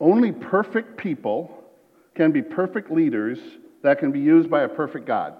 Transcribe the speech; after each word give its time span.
Only 0.00 0.32
perfect 0.32 0.96
people 0.96 1.62
can 2.14 2.32
be 2.32 2.42
perfect 2.42 2.90
leaders 2.90 3.38
that 3.82 3.98
can 3.98 4.10
be 4.10 4.20
used 4.20 4.50
by 4.50 4.62
a 4.62 4.68
perfect 4.68 5.06
God. 5.06 5.34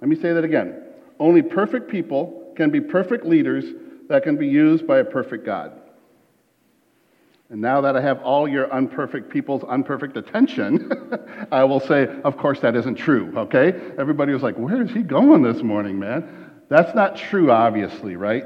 Let 0.00 0.08
me 0.08 0.16
say 0.16 0.32
that 0.32 0.44
again. 0.44 0.82
Only 1.20 1.42
perfect 1.42 1.88
people 1.88 2.52
can 2.56 2.70
be 2.70 2.80
perfect 2.80 3.24
leaders 3.24 3.64
that 4.08 4.24
can 4.24 4.36
be 4.36 4.48
used 4.48 4.86
by 4.86 4.98
a 4.98 5.04
perfect 5.04 5.46
God. 5.46 5.72
And 7.50 7.60
now 7.60 7.82
that 7.82 7.96
I 7.96 8.00
have 8.00 8.20
all 8.22 8.48
your 8.48 8.72
unperfect 8.72 9.30
people's 9.30 9.62
unperfect 9.64 10.16
attention, 10.16 10.90
I 11.52 11.64
will 11.64 11.80
say, 11.80 12.08
of 12.24 12.36
course, 12.36 12.60
that 12.60 12.74
isn't 12.74 12.96
true, 12.96 13.32
okay? 13.36 13.78
Everybody 13.98 14.32
was 14.32 14.42
like, 14.42 14.56
where 14.56 14.82
is 14.82 14.90
he 14.90 15.02
going 15.02 15.42
this 15.42 15.62
morning, 15.62 15.98
man? 15.98 16.50
That's 16.68 16.94
not 16.94 17.16
true, 17.16 17.52
obviously, 17.52 18.16
right? 18.16 18.44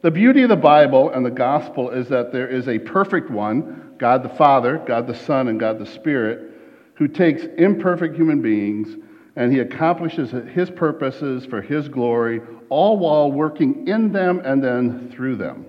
The 0.00 0.10
beauty 0.10 0.42
of 0.42 0.48
the 0.48 0.56
Bible 0.56 1.10
and 1.10 1.26
the 1.26 1.30
gospel 1.30 1.90
is 1.90 2.08
that 2.08 2.32
there 2.32 2.48
is 2.48 2.68
a 2.68 2.78
perfect 2.78 3.30
one, 3.30 3.87
God 3.98 4.22
the 4.22 4.28
Father, 4.28 4.82
God 4.86 5.06
the 5.06 5.14
Son, 5.14 5.48
and 5.48 5.58
God 5.58 5.78
the 5.78 5.86
Spirit, 5.86 6.52
who 6.94 7.08
takes 7.08 7.42
imperfect 7.58 8.16
human 8.16 8.40
beings 8.40 8.96
and 9.36 9.52
he 9.52 9.60
accomplishes 9.60 10.32
his 10.52 10.68
purposes 10.68 11.46
for 11.46 11.62
his 11.62 11.88
glory, 11.88 12.40
all 12.70 12.98
while 12.98 13.30
working 13.30 13.86
in 13.86 14.10
them 14.10 14.40
and 14.44 14.62
then 14.62 15.10
through 15.12 15.36
them. 15.36 15.64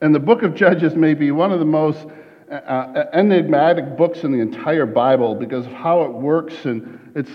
And 0.00 0.14
the 0.14 0.20
book 0.20 0.42
of 0.42 0.54
Judges 0.54 0.94
may 0.94 1.12
be 1.12 1.32
one 1.32 1.50
of 1.50 1.58
the 1.58 1.64
most 1.64 2.06
uh, 2.50 2.54
uh, 2.54 3.10
enigmatic 3.12 3.96
books 3.96 4.22
in 4.22 4.30
the 4.30 4.38
entire 4.38 4.86
Bible 4.86 5.34
because 5.34 5.66
of 5.66 5.72
how 5.72 6.02
it 6.02 6.12
works 6.12 6.64
and 6.64 7.00
it's 7.16 7.30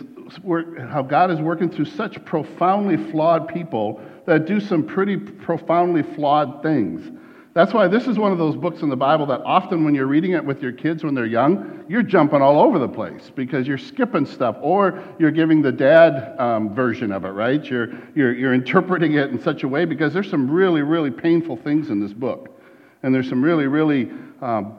how 0.90 1.02
God 1.02 1.32
is 1.32 1.42
working 1.42 1.70
through 1.70 1.86
such 1.86 2.24
profoundly 2.24 2.98
flawed 3.12 3.48
people 3.48 4.02
that 4.26 4.46
do 4.46 4.60
some 4.60 4.84
pretty 4.84 5.18
profoundly 5.18 6.04
flawed 6.04 6.64
things. 6.64 7.12
That's 7.58 7.74
why 7.74 7.88
this 7.88 8.06
is 8.06 8.20
one 8.20 8.32
of 8.32 8.38
those 8.38 8.56
books 8.56 8.84
in 8.84 8.90
the 8.90 8.96
Bible 8.96 9.26
that 9.26 9.42
often 9.44 9.84
when 9.84 9.96
you're 9.96 10.06
reading 10.06 10.34
it 10.34 10.46
with 10.46 10.62
your 10.62 10.72
kids 10.72 11.04
when 11.04 11.16
they're 11.16 11.26
young, 11.26 11.84
you're 11.90 12.04
jumping 12.04 12.40
all 12.40 12.60
over 12.60 12.78
the 12.78 12.88
place 12.88 13.32
because 13.34 13.68
you're 13.68 13.80
skipping 13.80 14.28
stuff 14.28 14.58
or 14.62 15.04
you're 15.18 15.32
giving 15.32 15.64
the 15.64 15.72
dad 15.72 16.40
um, 16.40 16.76
version 16.76 17.12
of 17.12 17.26
it, 17.26 17.30
right? 17.30 17.66
You're, 17.66 17.88
you're, 18.14 18.36
you're 18.36 18.54
interpreting 18.54 19.16
it 19.16 19.32
in 19.32 19.42
such 19.42 19.64
a 19.64 19.68
way 19.68 19.86
because 19.86 20.14
there's 20.14 20.30
some 20.30 20.52
really, 20.52 20.84
really 20.84 21.10
painful 21.10 21.58
things 21.58 21.90
in 21.90 22.00
this 22.00 22.14
book. 22.14 22.62
And 23.02 23.12
there's 23.12 23.28
some 23.28 23.44
really, 23.44 23.66
really 23.66 24.12
um, 24.40 24.76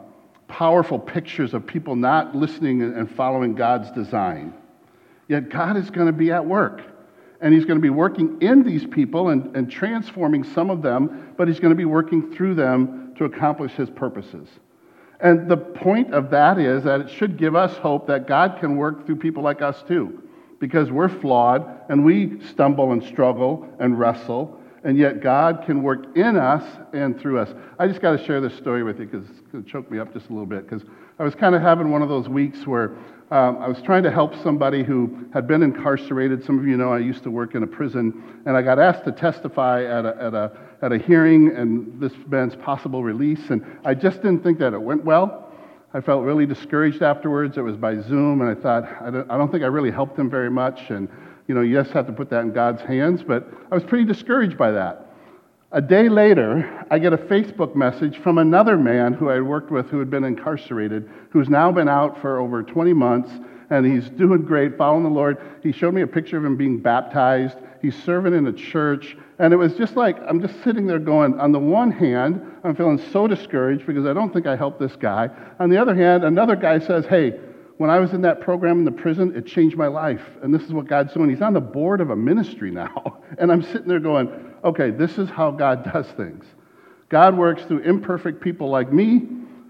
powerful 0.47 1.01
pictures 1.01 1.55
of 1.55 1.67
people 1.67 1.97
not 1.97 2.37
listening 2.37 2.81
and 2.81 3.11
following 3.11 3.57
God's 3.57 3.91
design. 3.91 4.55
Yet 5.27 5.49
God 5.49 5.77
is 5.77 5.91
going 5.91 6.07
to 6.07 6.13
be 6.13 6.31
at 6.31 6.47
work. 6.47 6.83
And 7.41 7.55
He's 7.55 7.65
going 7.65 7.79
to 7.79 7.83
be 7.83 7.91
working 7.91 8.41
in 8.41 8.63
these 8.63 8.85
people 8.87 9.29
and, 9.29 9.55
and 9.57 9.71
transforming 9.71 10.45
some 10.45 10.71
of 10.71 10.83
them, 10.83 11.35
but 11.37 11.49
He's 11.49 11.61
going 11.61 11.71
to 11.71 11.77
be 11.77 11.85
working 11.85 12.33
through 12.35 12.55
them 12.55 13.15
to 13.17 13.25
accomplish 13.25 13.73
His 13.73 13.91
purposes. 13.91 14.49
And 15.21 15.49
the 15.49 15.57
point 15.57 16.15
of 16.15 16.31
that 16.31 16.59
is 16.59 16.85
that 16.85 17.01
it 17.01 17.11
should 17.11 17.37
give 17.37 17.57
us 17.57 17.77
hope 17.77 18.07
that 18.07 18.27
God 18.27 18.59
can 18.61 18.77
work 18.77 19.05
through 19.07 19.17
people 19.17 19.43
like 19.43 19.63
us 19.63 19.83
too, 19.87 20.23
because 20.61 20.91
we're 20.91 21.09
flawed 21.09 21.67
and 21.89 22.05
we 22.05 22.41
stumble 22.51 22.93
and 22.93 23.03
struggle 23.03 23.69
and 23.81 23.99
wrestle 23.99 24.59
and 24.85 24.97
yet 24.97 25.21
God 25.21 25.65
can 25.67 25.83
work 25.83 26.17
in 26.17 26.37
us 26.37 26.65
and 26.93 27.19
through 27.21 27.39
us. 27.41 27.53
I 27.79 27.87
just 27.89 28.01
got 28.01 28.17
to 28.17 28.25
share 28.25 28.41
this 28.41 28.57
story 28.57 28.83
with 28.83 28.99
you 29.01 29.07
because 29.07 29.29
it's 29.29 29.41
going 29.53 29.65
to 29.65 29.71
choke 29.71 29.91
me 29.91 29.99
up 29.99 30.13
just 30.13 30.27
a 30.27 30.33
little 30.33 30.47
bit. 30.47 30.69
Because 30.69 30.87
I 31.19 31.25
was 31.25 31.35
kind 31.35 31.55
of 31.55 31.63
having 31.63 31.91
one 31.91 32.03
of 32.03 32.09
those 32.09 32.29
weeks 32.29 32.67
where 32.67 32.97
um, 33.31 33.59
I 33.59 33.69
was 33.69 33.83
trying 33.83 34.03
to 34.05 34.11
help 34.11 34.35
somebody 34.43 34.83
who 34.83 35.27
had 35.35 35.47
been 35.47 35.63
incarcerated. 35.63 36.43
Some 36.45 36.59
of 36.59 36.67
you 36.67 36.79
know 36.79 36.93
I 36.93 36.99
used 36.99 37.23
to 37.25 37.31
work 37.31 37.55
in 37.55 37.63
a 37.63 37.67
prison, 37.67 38.43
and 38.47 38.57
I 38.57 38.63
got 38.63 38.79
asked 38.79 39.05
to 39.05 39.13
testify 39.13 39.85
at 39.85 40.07
a, 40.07 40.17
at 40.17 40.35
a, 40.35 40.53
at 40.81 40.93
a 40.93 40.99
hearing 40.99 41.55
and 41.55 42.01
this 42.01 42.13
man's 42.27 42.57
possible 42.57 43.05
release. 43.05 43.51
And 43.51 43.65
I 43.85 43.93
just 43.93 44.23
didn't 44.23 44.43
think 44.43 44.59
that 44.61 44.73
it 44.73 44.81
went 44.81 45.05
well. 45.05 45.53
I 45.93 46.01
felt 46.01 46.25
really 46.25 46.47
discouraged 46.47 47.03
afterwards. 47.03 47.59
It 47.59 47.63
was 47.63 47.77
by 47.77 48.01
Zoom, 48.01 48.41
and 48.41 48.51
I 48.51 48.55
thought, 48.61 48.85
I 49.03 49.11
don't, 49.11 49.31
I 49.31 49.37
don't 49.37 49.51
think 49.51 49.63
I 49.63 49.69
really 49.69 49.91
helped 49.91 50.19
him 50.19 50.31
very 50.31 50.51
much. 50.51 50.89
And 50.89 51.09
you 51.49 51.55
know, 51.55 51.61
you 51.61 51.75
just 51.75 51.91
have 51.91 52.07
to 52.07 52.13
put 52.13 52.31
that 52.31 52.43
in 52.43 52.53
God's 52.53 52.81
hands, 52.83 53.23
but 53.23 53.47
I 53.71 53.75
was 53.75 53.85
pretty 53.85 54.05
discouraged 54.05 54.57
by 54.57 54.71
that. 54.71 55.08
A 55.71 55.83
day 55.83 56.09
later, 56.09 56.87
I 56.91 56.99
get 56.99 57.13
a 57.13 57.19
Facebook 57.19 57.77
message 57.77 58.17
from 58.17 58.39
another 58.39 58.79
man 58.79 59.13
who 59.13 59.29
I 59.29 59.43
worked 59.43 59.71
with 59.71 59.91
who 59.91 59.99
had 59.99 60.09
been 60.09 60.25
incarcerated, 60.25 61.11
who's 61.29 61.51
now 61.51 61.71
been 61.71 61.91
out 61.91 62.19
for 62.23 62.41
over 62.41 62.63
20 62.63 62.95
months, 62.95 63.31
and 63.69 63.85
he's 63.85 64.09
doing 64.09 64.41
great, 64.47 64.79
following 64.79 65.03
the 65.03 65.11
Lord. 65.11 65.37
He 65.63 65.73
showed 65.73 65.93
me 65.93 66.01
a 66.01 66.07
picture 66.07 66.39
of 66.39 66.45
him 66.47 66.57
being 66.57 66.79
baptized. 66.79 67.59
He's 67.83 67.95
serving 68.03 68.33
in 68.33 68.47
a 68.47 68.53
church, 68.53 69.15
and 69.39 69.53
it 69.53 69.57
was 69.57 69.75
just 69.75 69.95
like, 69.95 70.17
I'm 70.27 70.41
just 70.41 70.65
sitting 70.65 70.87
there 70.87 70.99
going, 70.99 71.39
on 71.39 71.53
the 71.53 71.59
one 71.59 71.91
hand, 71.91 72.41
I'm 72.65 72.75
feeling 72.75 72.99
so 73.13 73.27
discouraged 73.27 73.87
because 73.87 74.07
I 74.07 74.15
don't 74.15 74.33
think 74.33 74.47
I 74.47 74.57
helped 74.57 74.81
this 74.81 74.97
guy. 74.97 75.29
On 75.61 75.69
the 75.69 75.77
other 75.77 75.95
hand, 75.95 76.25
another 76.25 76.57
guy 76.57 76.79
says, 76.79 77.05
Hey, 77.05 77.39
when 77.77 77.91
I 77.91 77.99
was 77.99 78.15
in 78.15 78.23
that 78.23 78.41
program 78.41 78.79
in 78.79 78.85
the 78.87 78.91
prison, 78.91 79.37
it 79.37 79.47
changed 79.47 79.77
my 79.77 79.87
life. 79.87 80.23
And 80.43 80.53
this 80.53 80.63
is 80.63 80.73
what 80.73 80.87
God's 80.87 81.13
doing. 81.13 81.29
He's 81.29 81.43
on 81.43 81.53
the 81.53 81.61
board 81.61 82.01
of 82.01 82.09
a 82.09 82.17
ministry 82.17 82.71
now. 82.71 83.19
And 83.39 83.53
I'm 83.53 83.63
sitting 83.63 83.87
there 83.87 84.01
going, 84.01 84.48
okay, 84.65 84.91
this 84.91 85.19
is 85.19 85.29
how 85.29 85.51
God 85.51 85.85
does 85.93 86.07
things. 86.17 86.45
God 87.09 87.37
works 87.37 87.63
through 87.65 87.81
imperfect 87.81 88.41
people 88.41 88.69
like 88.69 88.93
me, 88.93 89.27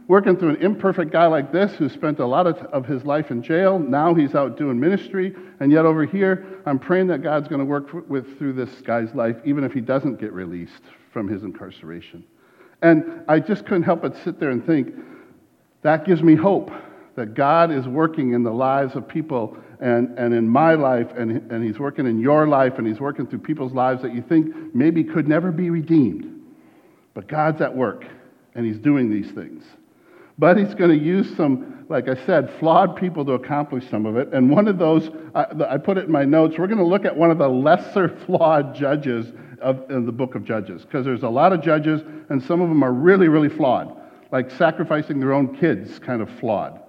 working 0.09 0.37
through 0.37 0.51
an 0.51 0.57
imperfect 0.57 1.13
guy 1.13 1.27
like 1.27 1.53
this 1.53 1.73
who 1.75 1.89
spent 1.89 2.19
a 2.19 2.27
lot 2.27 2.47
of, 2.47 2.57
of 2.73 2.87
his 2.87 3.05
life 3.05 3.31
in 3.31 3.43
jail. 3.43 3.79
Now 3.79 4.15
he's 4.15 4.35
out 4.35 4.57
doing 4.57 4.81
ministry. 4.81 5.37
And 5.61 5.71
yet 5.71 5.85
over 5.85 6.05
here, 6.05 6.63
I'm 6.67 6.79
praying 6.79 7.09
that 7.09 7.23
God's 7.23 7.47
going 7.47 7.61
to 7.61 7.65
work 7.65 8.09
with, 8.09 8.39
through 8.39 8.55
this 8.55 8.71
guy's 8.81 9.15
life, 9.15 9.37
even 9.45 9.65
if 9.65 9.73
he 9.73 9.81
doesn't 9.81 10.19
get 10.19 10.33
released 10.33 10.83
from 11.13 11.29
his 11.29 11.45
incarceration. 11.45 12.25
And 12.83 13.23
I 13.29 13.41
just 13.41 13.65
couldn't 13.65 13.83
help 13.83 14.03
but 14.03 14.17
sit 14.25 14.41
there 14.41 14.51
and 14.51 14.65
think, 14.65 14.95
that 15.83 16.05
gives 16.05 16.23
me 16.23 16.35
hope 16.35 16.71
that 17.19 17.35
God 17.35 17.73
is 17.73 17.89
working 17.89 18.33
in 18.33 18.45
the 18.45 18.53
lives 18.53 18.95
of 18.95 19.09
people 19.09 19.57
and, 19.81 20.17
and 20.17 20.33
in 20.33 20.49
my 20.49 20.75
life, 20.75 21.09
and, 21.17 21.51
and 21.51 21.65
He's 21.65 21.77
working 21.77 22.07
in 22.07 22.21
your 22.21 22.47
life, 22.47 22.75
and 22.79 22.87
He's 22.87 23.01
working 23.01 23.27
through 23.27 23.41
people's 23.41 23.73
lives 23.73 24.03
that 24.03 24.15
you 24.15 24.23
think 24.23 24.73
maybe 24.73 25.03
could 25.03 25.27
never 25.27 25.51
be 25.51 25.69
redeemed. 25.69 26.45
But 27.15 27.27
God's 27.27 27.61
at 27.61 27.75
work, 27.75 28.05
and 28.55 28.65
He's 28.65 28.79
doing 28.79 29.11
these 29.11 29.33
things. 29.33 29.65
But 30.39 30.59
He's 30.59 30.75
going 30.75 30.97
to 30.97 31.05
use 31.05 31.37
some, 31.37 31.87
like 31.89 32.09
I 32.09 32.25
said, 32.25 32.55
flawed 32.61 32.95
people 32.95 33.25
to 33.25 33.33
accomplish 33.33 33.89
some 33.91 34.07
of 34.07 34.17
it. 34.17 34.33
And 34.33 34.49
one 34.49 34.69
of 34.69 34.79
those, 34.79 35.11
I, 35.35 35.47
I 35.71 35.77
put 35.77 35.99
it 35.99 36.05
in 36.05 36.13
my 36.13 36.25
notes, 36.25 36.57
we're 36.57 36.69
going 36.69 36.79
to 36.79 36.87
look 36.87 37.05
at 37.05 37.17
one 37.17 37.33
of 37.33 37.39
the 37.39 37.49
lesser 37.49 38.17
flawed 38.27 38.77
judges 38.77 39.27
of, 39.61 39.91
in 39.91 40.07
the 40.07 40.13
book 40.13 40.37
of 40.37 40.45
Judges, 40.45 40.83
because 40.83 41.05
there's 41.05 41.25
a 41.25 41.29
lot 41.29 41.53
of 41.53 41.63
judges, 41.63 42.01
and 42.29 42.41
some 42.41 42.61
of 42.61 42.69
them 42.69 42.85
are 42.85 42.93
really, 42.93 43.27
really 43.27 43.49
flawed, 43.49 43.93
like 44.31 44.53
sacrificing 44.53 45.19
their 45.19 45.33
own 45.33 45.57
kids, 45.57 45.99
kind 45.99 46.23
of 46.23 46.31
flawed. 46.39 46.83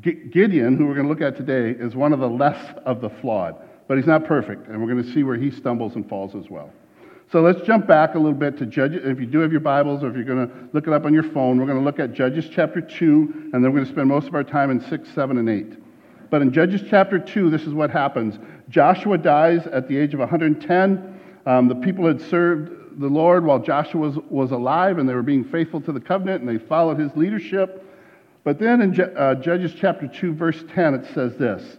Gideon, 0.00 0.76
who 0.76 0.86
we're 0.86 0.94
going 0.94 1.06
to 1.06 1.12
look 1.12 1.20
at 1.20 1.36
today, 1.36 1.70
is 1.78 1.94
one 1.94 2.12
of 2.12 2.20
the 2.20 2.28
less 2.28 2.74
of 2.84 3.00
the 3.00 3.10
flawed, 3.10 3.56
but 3.88 3.96
he's 3.96 4.06
not 4.06 4.24
perfect, 4.24 4.68
and 4.68 4.80
we're 4.80 4.90
going 4.90 5.02
to 5.02 5.12
see 5.12 5.22
where 5.22 5.36
he 5.36 5.50
stumbles 5.50 5.94
and 5.94 6.08
falls 6.08 6.34
as 6.34 6.48
well. 6.50 6.70
So 7.30 7.40
let's 7.40 7.62
jump 7.62 7.86
back 7.86 8.14
a 8.14 8.18
little 8.18 8.38
bit 8.38 8.58
to 8.58 8.66
Judges. 8.66 9.02
If 9.04 9.18
you 9.18 9.26
do 9.26 9.38
have 9.38 9.52
your 9.52 9.60
Bibles, 9.60 10.02
or 10.02 10.10
if 10.10 10.16
you're 10.16 10.24
going 10.24 10.48
to 10.48 10.54
look 10.72 10.86
it 10.86 10.92
up 10.92 11.04
on 11.04 11.14
your 11.14 11.22
phone, 11.22 11.58
we're 11.58 11.66
going 11.66 11.78
to 11.78 11.84
look 11.84 11.98
at 11.98 12.12
Judges 12.12 12.48
chapter 12.50 12.80
2, 12.80 13.50
and 13.52 13.54
then 13.54 13.62
we're 13.62 13.78
going 13.78 13.86
to 13.86 13.92
spend 13.92 14.08
most 14.08 14.28
of 14.28 14.34
our 14.34 14.44
time 14.44 14.70
in 14.70 14.80
6, 14.80 15.08
7, 15.14 15.38
and 15.38 15.48
8. 15.48 15.78
But 16.30 16.42
in 16.42 16.52
Judges 16.52 16.82
chapter 16.88 17.18
2, 17.18 17.50
this 17.50 17.62
is 17.62 17.74
what 17.74 17.90
happens 17.90 18.38
Joshua 18.68 19.18
dies 19.18 19.66
at 19.66 19.88
the 19.88 19.96
age 19.96 20.14
of 20.14 20.20
110. 20.20 21.20
Um, 21.44 21.68
the 21.68 21.74
people 21.74 22.06
had 22.06 22.20
served 22.20 23.00
the 23.00 23.08
Lord 23.08 23.44
while 23.44 23.58
Joshua 23.58 24.00
was, 24.00 24.16
was 24.28 24.50
alive, 24.50 24.98
and 24.98 25.08
they 25.08 25.14
were 25.14 25.22
being 25.22 25.44
faithful 25.44 25.80
to 25.82 25.92
the 25.92 26.00
covenant, 26.00 26.42
and 26.42 26.48
they 26.48 26.64
followed 26.64 26.98
his 26.98 27.14
leadership. 27.16 27.86
But 28.44 28.58
then 28.58 28.80
in 28.80 29.00
uh, 29.00 29.36
Judges 29.36 29.72
chapter 29.78 30.08
2, 30.08 30.34
verse 30.34 30.64
10, 30.74 30.94
it 30.94 31.14
says 31.14 31.36
this 31.36 31.76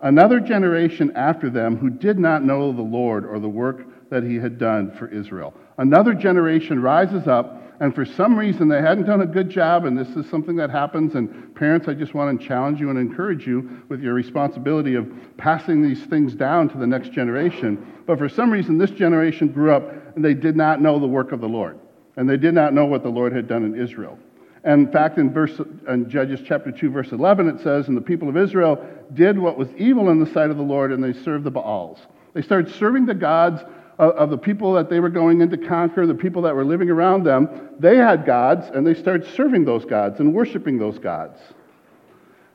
Another 0.00 0.40
generation 0.40 1.12
after 1.14 1.50
them 1.50 1.76
who 1.76 1.90
did 1.90 2.18
not 2.18 2.42
know 2.42 2.72
the 2.72 2.82
Lord 2.82 3.24
or 3.24 3.38
the 3.38 3.48
work 3.48 3.86
that 4.10 4.24
he 4.24 4.36
had 4.36 4.58
done 4.58 4.90
for 4.92 5.08
Israel. 5.08 5.54
Another 5.78 6.14
generation 6.14 6.82
rises 6.82 7.28
up, 7.28 7.62
and 7.80 7.94
for 7.94 8.04
some 8.04 8.36
reason 8.36 8.68
they 8.68 8.80
hadn't 8.80 9.06
done 9.06 9.20
a 9.20 9.26
good 9.26 9.48
job, 9.48 9.84
and 9.84 9.96
this 9.96 10.08
is 10.16 10.28
something 10.28 10.56
that 10.56 10.68
happens. 10.68 11.14
And 11.14 11.54
parents, 11.54 11.86
I 11.86 11.94
just 11.94 12.12
want 12.12 12.40
to 12.40 12.46
challenge 12.46 12.80
you 12.80 12.90
and 12.90 12.98
encourage 12.98 13.46
you 13.46 13.82
with 13.88 14.00
your 14.00 14.14
responsibility 14.14 14.94
of 14.96 15.08
passing 15.36 15.80
these 15.80 16.02
things 16.06 16.34
down 16.34 16.68
to 16.70 16.78
the 16.78 16.86
next 16.86 17.12
generation. 17.12 18.02
But 18.06 18.18
for 18.18 18.28
some 18.28 18.50
reason, 18.50 18.78
this 18.78 18.90
generation 18.90 19.48
grew 19.48 19.72
up 19.72 20.16
and 20.16 20.24
they 20.24 20.34
did 20.34 20.56
not 20.56 20.80
know 20.80 20.98
the 20.98 21.06
work 21.06 21.30
of 21.30 21.40
the 21.40 21.48
Lord, 21.48 21.78
and 22.16 22.28
they 22.28 22.36
did 22.36 22.54
not 22.54 22.74
know 22.74 22.86
what 22.86 23.04
the 23.04 23.10
Lord 23.10 23.32
had 23.32 23.46
done 23.46 23.64
in 23.64 23.80
Israel. 23.80 24.18
And 24.62 24.86
in 24.86 24.92
fact, 24.92 25.18
in, 25.18 25.32
verse, 25.32 25.58
in 25.88 26.10
Judges 26.10 26.40
chapter 26.44 26.70
2, 26.70 26.90
verse 26.90 27.12
11, 27.12 27.48
it 27.48 27.60
says, 27.62 27.88
And 27.88 27.96
the 27.96 28.02
people 28.02 28.28
of 28.28 28.36
Israel 28.36 28.84
did 29.14 29.38
what 29.38 29.56
was 29.56 29.68
evil 29.76 30.10
in 30.10 30.22
the 30.22 30.30
sight 30.32 30.50
of 30.50 30.56
the 30.56 30.62
Lord, 30.62 30.92
and 30.92 31.02
they 31.02 31.14
served 31.14 31.44
the 31.44 31.50
Baals. 31.50 31.98
They 32.34 32.42
started 32.42 32.72
serving 32.74 33.06
the 33.06 33.14
gods 33.14 33.62
of, 33.98 34.10
of 34.12 34.30
the 34.30 34.36
people 34.36 34.74
that 34.74 34.90
they 34.90 35.00
were 35.00 35.08
going 35.08 35.40
in 35.40 35.50
to 35.50 35.56
conquer, 35.56 36.06
the 36.06 36.14
people 36.14 36.42
that 36.42 36.54
were 36.54 36.64
living 36.64 36.90
around 36.90 37.24
them. 37.24 37.70
They 37.78 37.96
had 37.96 38.26
gods, 38.26 38.66
and 38.74 38.86
they 38.86 38.94
started 38.94 39.26
serving 39.34 39.64
those 39.64 39.86
gods 39.86 40.20
and 40.20 40.34
worshiping 40.34 40.78
those 40.78 40.98
gods. 40.98 41.38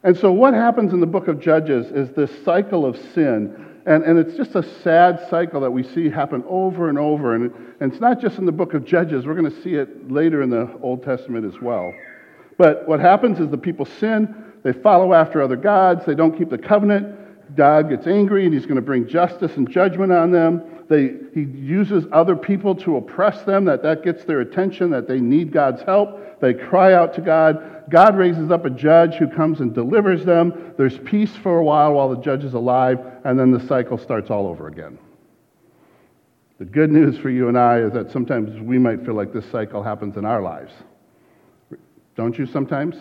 And 0.04 0.16
so, 0.16 0.32
what 0.32 0.54
happens 0.54 0.94
in 0.94 1.00
the 1.00 1.08
book 1.08 1.28
of 1.28 1.40
Judges 1.40 1.88
is 1.88 2.12
this 2.12 2.32
cycle 2.44 2.86
of 2.86 2.96
sin 3.16 3.75
and, 3.86 4.04
and 4.04 4.18
it's 4.18 4.36
just 4.36 4.56
a 4.56 4.64
sad 4.82 5.28
cycle 5.30 5.62
that 5.62 5.72
we 5.72 5.84
see 5.84 6.10
happen 6.10 6.44
over 6.48 6.90
and 6.90 6.98
over. 6.98 7.36
And, 7.36 7.52
and 7.80 7.92
it's 7.92 8.02
not 8.02 8.20
just 8.20 8.40
in 8.40 8.46
the 8.46 8.52
book 8.52 8.74
of 8.74 8.84
Judges, 8.84 9.26
we're 9.26 9.36
going 9.36 9.52
to 9.52 9.62
see 9.62 9.76
it 9.76 10.12
later 10.12 10.42
in 10.42 10.50
the 10.50 10.78
Old 10.82 11.04
Testament 11.04 11.46
as 11.46 11.62
well. 11.62 11.94
But 12.58 12.88
what 12.88 13.00
happens 13.00 13.40
is 13.40 13.50
the 13.50 13.58
people 13.58 13.86
sin, 13.86 14.54
they 14.64 14.74
follow 14.74 15.14
after 15.14 15.42
other 15.42 15.56
gods, 15.56 16.06
they 16.06 16.16
don't 16.16 16.36
keep 16.36 16.50
the 16.50 16.58
covenant. 16.58 17.56
God 17.56 17.90
gets 17.90 18.08
angry 18.08 18.46
and 18.46 18.54
he's 18.54 18.66
going 18.66 18.78
to 18.78 18.82
bring 18.82 19.08
justice 19.08 19.56
and 19.56 19.70
judgment 19.70 20.12
on 20.12 20.32
them. 20.32 20.64
They, 20.90 21.14
he 21.34 21.42
uses 21.42 22.06
other 22.12 22.36
people 22.36 22.76
to 22.76 22.98
oppress 22.98 23.44
them, 23.44 23.66
that 23.66 23.84
that 23.84 24.04
gets 24.04 24.24
their 24.26 24.42
attention, 24.42 24.90
that 24.92 25.08
they 25.08 25.20
need 25.20 25.52
God's 25.52 25.82
help. 25.84 26.40
They 26.42 26.54
cry 26.54 26.94
out 26.94 27.14
to 27.16 27.22
God. 27.22 27.75
God 27.90 28.18
raises 28.18 28.52
up 28.52 28.66
a 28.66 28.70
judge 28.70 29.16
who 29.16 29.28
comes 29.28 29.60
and 29.60 29.74
delivers 29.74 30.26
them. 30.26 30.74
There's 30.78 30.98
peace 31.00 31.36
for 31.36 31.58
a 31.58 31.64
while 31.64 31.94
while 31.94 32.10
the 32.10 32.22
judge 32.22 32.44
is 32.44 32.54
alive, 32.54 33.00
and 33.24 33.40
then 33.40 33.52
the 33.52 33.66
cycle 33.68 33.98
starts 33.98 34.30
all 34.30 34.48
over 34.48 34.68
again. 34.68 34.98
The 36.58 36.66
good 36.66 36.90
news 36.92 37.18
for 37.18 37.30
you 37.30 37.50
and 37.50 37.58
I 37.58 37.80
is 37.80 37.94
that 37.94 38.12
sometimes 38.12 38.60
we 38.62 38.78
might 38.78 39.06
feel 39.06 39.14
like 39.14 39.34
this 39.34 39.46
cycle 39.52 39.84
happens 39.84 40.18
in 40.18 40.26
our 40.26 40.42
lives. 40.42 40.74
Don't 42.16 42.38
you 42.38 42.46
sometimes? 42.46 42.96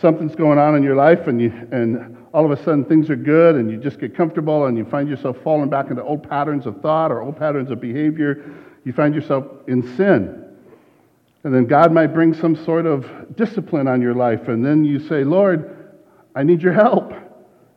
Something's 0.00 0.34
going 0.34 0.58
on 0.58 0.74
in 0.76 0.82
your 0.82 0.96
life, 0.96 1.28
and, 1.28 1.40
you, 1.40 1.50
and 1.70 2.16
all 2.32 2.44
of 2.44 2.50
a 2.50 2.62
sudden 2.62 2.84
things 2.84 3.08
are 3.10 3.16
good, 3.16 3.56
and 3.56 3.70
you 3.70 3.78
just 3.78 3.98
get 3.98 4.14
comfortable, 4.14 4.66
and 4.66 4.76
you 4.76 4.84
find 4.84 5.08
yourself 5.08 5.36
falling 5.42 5.70
back 5.70 5.90
into 5.90 6.02
old 6.02 6.28
patterns 6.28 6.66
of 6.66 6.80
thought 6.80 7.10
or 7.10 7.22
old 7.22 7.38
patterns 7.38 7.70
of 7.70 7.80
behavior. 7.80 8.44
You 8.84 8.92
find 8.92 9.14
yourself 9.14 9.46
in 9.66 9.96
sin. 9.96 10.41
And 11.44 11.52
then 11.52 11.66
God 11.66 11.92
might 11.92 12.08
bring 12.08 12.34
some 12.34 12.54
sort 12.64 12.86
of 12.86 13.36
discipline 13.36 13.88
on 13.88 14.00
your 14.00 14.14
life, 14.14 14.48
and 14.48 14.64
then 14.64 14.84
you 14.84 15.00
say, 15.00 15.24
Lord, 15.24 15.92
I 16.34 16.42
need 16.44 16.62
your 16.62 16.72
help. 16.72 17.12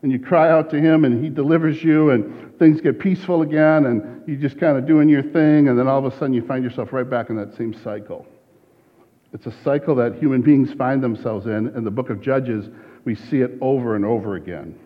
And 0.03 0.11
you 0.11 0.19
cry 0.19 0.51
out 0.51 0.69
to 0.69 0.79
Him, 0.79 1.03
and 1.03 1.23
He 1.23 1.31
delivers 1.31 1.83
you, 1.83 2.11
and 2.11 2.57
things 2.59 2.79
get 2.79 2.99
peaceful 2.99 3.41
again, 3.41 3.87
and 3.87 4.21
you're 4.27 4.37
just 4.37 4.59
kind 4.59 4.77
of 4.77 4.85
doing 4.85 5.09
your 5.09 5.23
thing, 5.23 5.67
and 5.67 5.79
then 5.79 5.87
all 5.87 6.05
of 6.05 6.13
a 6.13 6.15
sudden 6.17 6.33
you 6.33 6.45
find 6.45 6.63
yourself 6.63 6.93
right 6.93 7.09
back 7.09 7.31
in 7.31 7.35
that 7.37 7.55
same 7.57 7.73
cycle. 7.83 8.27
It's 9.33 9.47
a 9.47 9.63
cycle 9.63 9.95
that 9.95 10.15
human 10.15 10.41
beings 10.41 10.71
find 10.73 11.03
themselves 11.03 11.47
in. 11.47 11.69
In 11.75 11.83
the 11.83 11.91
book 11.91 12.11
of 12.11 12.21
Judges, 12.21 12.69
we 13.03 13.15
see 13.15 13.41
it 13.41 13.57
over 13.61 13.95
and 13.95 14.05
over 14.05 14.35
again. 14.35 14.77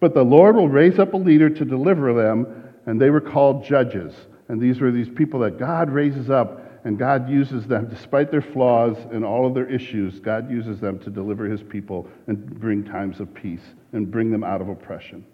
But 0.00 0.14
the 0.14 0.24
Lord 0.24 0.56
will 0.56 0.68
raise 0.68 0.98
up 0.98 1.12
a 1.14 1.18
leader 1.18 1.50
to 1.50 1.64
deliver 1.64 2.14
them, 2.14 2.46
and 2.86 3.00
they 3.00 3.10
were 3.10 3.20
called 3.20 3.64
judges. 3.64 4.14
And 4.48 4.60
these 4.60 4.80
were 4.80 4.90
these 4.90 5.08
people 5.08 5.40
that 5.40 5.58
God 5.58 5.90
raises 5.90 6.28
up, 6.28 6.61
and 6.84 6.98
God 6.98 7.28
uses 7.28 7.66
them, 7.66 7.88
despite 7.88 8.30
their 8.30 8.42
flaws 8.42 8.96
and 9.12 9.24
all 9.24 9.46
of 9.46 9.54
their 9.54 9.68
issues, 9.68 10.18
God 10.18 10.50
uses 10.50 10.80
them 10.80 10.98
to 11.00 11.10
deliver 11.10 11.46
his 11.46 11.62
people 11.62 12.08
and 12.26 12.58
bring 12.58 12.84
times 12.84 13.20
of 13.20 13.32
peace 13.32 13.62
and 13.92 14.10
bring 14.10 14.30
them 14.30 14.42
out 14.42 14.60
of 14.60 14.68
oppression. 14.68 15.24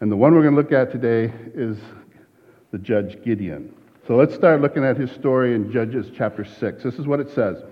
And 0.00 0.10
the 0.10 0.16
one 0.16 0.34
we're 0.34 0.42
going 0.42 0.54
to 0.54 0.60
look 0.60 0.72
at 0.72 0.90
today 0.90 1.32
is 1.54 1.78
the 2.72 2.78
judge 2.78 3.22
Gideon. 3.22 3.72
So 4.06 4.16
let's 4.16 4.34
start 4.34 4.60
looking 4.60 4.84
at 4.84 4.96
his 4.96 5.10
story 5.12 5.54
in 5.54 5.72
Judges 5.72 6.10
chapter 6.14 6.44
6. 6.44 6.82
This 6.82 6.98
is 6.98 7.06
what 7.06 7.20
it 7.20 7.30
says. 7.30 7.62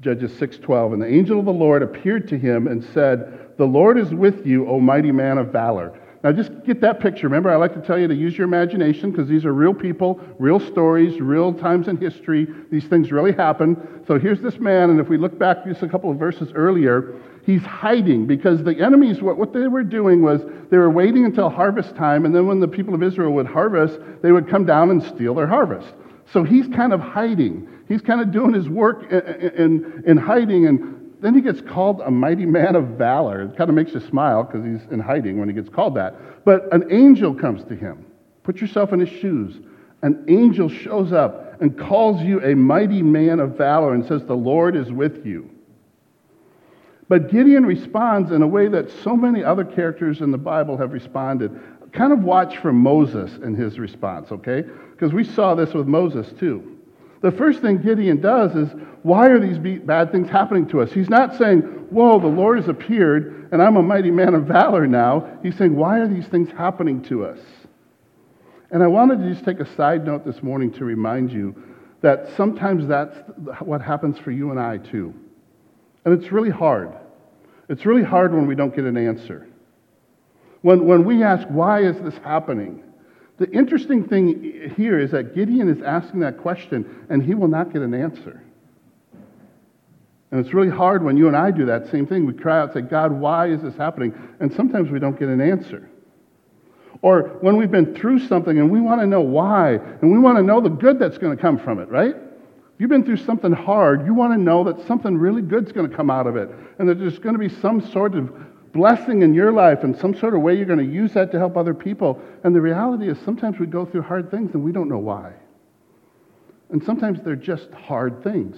Judges 0.00 0.32
6:12 0.32 0.94
and 0.94 1.00
the 1.02 1.06
angel 1.06 1.38
of 1.38 1.44
the 1.44 1.52
Lord 1.52 1.82
appeared 1.82 2.26
to 2.28 2.36
him 2.36 2.66
and 2.66 2.82
said, 2.82 3.56
"The 3.56 3.66
Lord 3.66 3.96
is 3.96 4.12
with 4.12 4.44
you, 4.44 4.66
O 4.66 4.80
mighty 4.80 5.12
man 5.12 5.38
of 5.38 5.52
valor." 5.52 5.92
Now 6.22 6.30
just 6.30 6.52
get 6.64 6.80
that 6.82 7.00
picture. 7.00 7.26
Remember, 7.26 7.50
I 7.50 7.56
like 7.56 7.74
to 7.74 7.80
tell 7.80 7.98
you 7.98 8.06
to 8.06 8.14
use 8.14 8.38
your 8.38 8.46
imagination 8.46 9.10
because 9.10 9.28
these 9.28 9.44
are 9.44 9.52
real 9.52 9.74
people, 9.74 10.20
real 10.38 10.60
stories, 10.60 11.20
real 11.20 11.52
times 11.52 11.88
in 11.88 11.96
history. 11.96 12.46
These 12.70 12.84
things 12.84 13.10
really 13.10 13.32
happen. 13.32 13.76
So 14.06 14.18
here's 14.18 14.40
this 14.40 14.58
man, 14.58 14.90
and 14.90 15.00
if 15.00 15.08
we 15.08 15.16
look 15.16 15.36
back 15.36 15.64
just 15.64 15.82
a 15.82 15.88
couple 15.88 16.10
of 16.10 16.18
verses 16.18 16.52
earlier, 16.54 17.14
he's 17.44 17.62
hiding 17.62 18.26
because 18.26 18.62
the 18.62 18.78
enemies, 18.78 19.20
what, 19.20 19.36
what 19.36 19.52
they 19.52 19.66
were 19.66 19.82
doing 19.82 20.22
was 20.22 20.42
they 20.70 20.78
were 20.78 20.90
waiting 20.90 21.24
until 21.24 21.50
harvest 21.50 21.96
time, 21.96 22.24
and 22.24 22.32
then 22.32 22.46
when 22.46 22.60
the 22.60 22.68
people 22.68 22.94
of 22.94 23.02
Israel 23.02 23.32
would 23.32 23.46
harvest, 23.46 23.98
they 24.22 24.30
would 24.30 24.48
come 24.48 24.64
down 24.64 24.90
and 24.90 25.02
steal 25.02 25.34
their 25.34 25.48
harvest. 25.48 25.92
So 26.32 26.44
he's 26.44 26.68
kind 26.68 26.92
of 26.92 27.00
hiding. 27.00 27.68
He's 27.88 28.00
kind 28.00 28.20
of 28.20 28.30
doing 28.30 28.54
his 28.54 28.68
work 28.68 29.10
in, 29.10 29.20
in, 29.58 30.04
in 30.06 30.16
hiding, 30.16 30.66
and 30.66 31.01
then 31.22 31.34
he 31.34 31.40
gets 31.40 31.60
called 31.60 32.00
a 32.00 32.10
mighty 32.10 32.46
man 32.46 32.74
of 32.74 32.98
valor. 32.98 33.42
It 33.42 33.56
kind 33.56 33.70
of 33.70 33.76
makes 33.76 33.92
you 33.92 34.00
smile 34.00 34.42
because 34.42 34.64
he's 34.64 34.90
in 34.90 34.98
hiding 34.98 35.38
when 35.38 35.48
he 35.48 35.54
gets 35.54 35.68
called 35.68 35.94
that. 35.94 36.44
But 36.44 36.72
an 36.74 36.92
angel 36.92 37.32
comes 37.32 37.62
to 37.64 37.76
him. 37.76 38.04
Put 38.42 38.60
yourself 38.60 38.92
in 38.92 38.98
his 38.98 39.08
shoes. 39.08 39.60
An 40.02 40.24
angel 40.28 40.68
shows 40.68 41.12
up 41.12 41.60
and 41.60 41.78
calls 41.78 42.20
you 42.22 42.42
a 42.42 42.56
mighty 42.56 43.02
man 43.02 43.38
of 43.38 43.56
valor 43.56 43.94
and 43.94 44.04
says, 44.04 44.24
The 44.24 44.34
Lord 44.34 44.74
is 44.74 44.90
with 44.90 45.24
you. 45.24 45.48
But 47.08 47.30
Gideon 47.30 47.64
responds 47.66 48.32
in 48.32 48.42
a 48.42 48.46
way 48.46 48.66
that 48.66 48.90
so 49.04 49.16
many 49.16 49.44
other 49.44 49.64
characters 49.64 50.20
in 50.20 50.32
the 50.32 50.38
Bible 50.38 50.76
have 50.76 50.92
responded. 50.92 51.52
Kind 51.92 52.12
of 52.12 52.24
watch 52.24 52.58
for 52.58 52.72
Moses 52.72 53.36
in 53.44 53.54
his 53.54 53.78
response, 53.78 54.32
okay? 54.32 54.62
Because 54.90 55.12
we 55.12 55.22
saw 55.22 55.54
this 55.54 55.72
with 55.72 55.86
Moses 55.86 56.32
too. 56.40 56.71
The 57.22 57.32
first 57.32 57.60
thing 57.60 57.78
Gideon 57.78 58.20
does 58.20 58.54
is, 58.54 58.68
why 59.02 59.28
are 59.28 59.40
these 59.40 59.58
bad 59.78 60.12
things 60.12 60.28
happening 60.28 60.68
to 60.68 60.80
us? 60.80 60.92
He's 60.92 61.08
not 61.08 61.36
saying, 61.38 61.60
whoa, 61.90 62.20
the 62.20 62.26
Lord 62.26 62.58
has 62.58 62.68
appeared 62.68 63.48
and 63.52 63.62
I'm 63.62 63.76
a 63.76 63.82
mighty 63.82 64.10
man 64.10 64.34
of 64.34 64.44
valor 64.44 64.86
now. 64.86 65.38
He's 65.42 65.56
saying, 65.56 65.76
why 65.76 65.98
are 65.98 66.08
these 66.08 66.26
things 66.26 66.50
happening 66.50 67.02
to 67.04 67.24
us? 67.24 67.38
And 68.70 68.82
I 68.82 68.86
wanted 68.86 69.18
to 69.20 69.32
just 69.32 69.44
take 69.44 69.60
a 69.60 69.76
side 69.76 70.04
note 70.04 70.24
this 70.24 70.42
morning 70.42 70.72
to 70.72 70.84
remind 70.84 71.32
you 71.32 71.54
that 72.00 72.30
sometimes 72.36 72.88
that's 72.88 73.16
what 73.60 73.82
happens 73.82 74.18
for 74.18 74.30
you 74.30 74.50
and 74.50 74.58
I 74.58 74.78
too. 74.78 75.14
And 76.04 76.18
it's 76.18 76.32
really 76.32 76.50
hard. 76.50 76.92
It's 77.68 77.86
really 77.86 78.02
hard 78.02 78.32
when 78.32 78.46
we 78.46 78.54
don't 78.54 78.74
get 78.74 78.84
an 78.84 78.96
answer. 78.96 79.46
When, 80.62 80.86
when 80.86 81.04
we 81.04 81.22
ask, 81.22 81.46
why 81.48 81.82
is 81.82 82.00
this 82.00 82.16
happening? 82.24 82.82
The 83.38 83.50
interesting 83.50 84.06
thing 84.06 84.72
here 84.76 84.98
is 84.98 85.10
that 85.12 85.34
Gideon 85.34 85.68
is 85.68 85.82
asking 85.82 86.20
that 86.20 86.38
question 86.38 87.06
and 87.08 87.22
he 87.22 87.34
will 87.34 87.48
not 87.48 87.72
get 87.72 87.82
an 87.82 87.94
answer. 87.94 88.42
And 90.30 90.40
it's 90.44 90.54
really 90.54 90.70
hard 90.70 91.02
when 91.02 91.16
you 91.16 91.28
and 91.28 91.36
I 91.36 91.50
do 91.50 91.66
that 91.66 91.90
same 91.90 92.06
thing. 92.06 92.24
We 92.24 92.32
cry 92.32 92.60
out, 92.60 92.72
say, 92.72 92.80
God, 92.80 93.12
why 93.12 93.48
is 93.48 93.60
this 93.62 93.76
happening? 93.76 94.14
And 94.40 94.52
sometimes 94.52 94.90
we 94.90 94.98
don't 94.98 95.18
get 95.18 95.28
an 95.28 95.40
answer. 95.40 95.90
Or 97.02 97.36
when 97.40 97.56
we've 97.56 97.70
been 97.70 97.94
through 97.94 98.20
something 98.20 98.58
and 98.58 98.70
we 98.70 98.80
want 98.80 99.00
to 99.00 99.06
know 99.06 99.20
why, 99.20 99.72
and 99.72 100.12
we 100.12 100.18
want 100.18 100.38
to 100.38 100.42
know 100.42 100.60
the 100.60 100.70
good 100.70 100.98
that's 100.98 101.18
going 101.18 101.36
to 101.36 101.40
come 101.40 101.58
from 101.58 101.80
it, 101.80 101.88
right? 101.88 102.14
If 102.14 102.80
you've 102.80 102.90
been 102.90 103.04
through 103.04 103.18
something 103.18 103.52
hard, 103.52 104.06
you 104.06 104.14
want 104.14 104.32
to 104.32 104.38
know 104.38 104.64
that 104.64 104.86
something 104.86 105.18
really 105.18 105.42
good's 105.42 105.72
going 105.72 105.90
to 105.90 105.94
come 105.94 106.10
out 106.10 106.26
of 106.26 106.36
it, 106.36 106.48
and 106.78 106.88
that 106.88 106.98
there's 106.98 107.18
going 107.18 107.34
to 107.34 107.38
be 107.38 107.48
some 107.48 107.80
sort 107.92 108.14
of 108.14 108.32
blessing 108.72 109.22
in 109.22 109.34
your 109.34 109.52
life 109.52 109.84
and 109.84 109.96
some 109.96 110.14
sort 110.14 110.34
of 110.34 110.40
way 110.40 110.54
you're 110.54 110.66
going 110.66 110.78
to 110.78 110.84
use 110.84 111.12
that 111.12 111.30
to 111.32 111.38
help 111.38 111.56
other 111.56 111.74
people. 111.74 112.20
And 112.44 112.54
the 112.54 112.60
reality 112.60 113.08
is 113.08 113.18
sometimes 113.24 113.58
we 113.58 113.66
go 113.66 113.84
through 113.84 114.02
hard 114.02 114.30
things 114.30 114.54
and 114.54 114.64
we 114.64 114.72
don't 114.72 114.88
know 114.88 114.98
why. 114.98 115.32
And 116.70 116.82
sometimes 116.82 117.20
they're 117.22 117.36
just 117.36 117.70
hard 117.72 118.24
things. 118.24 118.56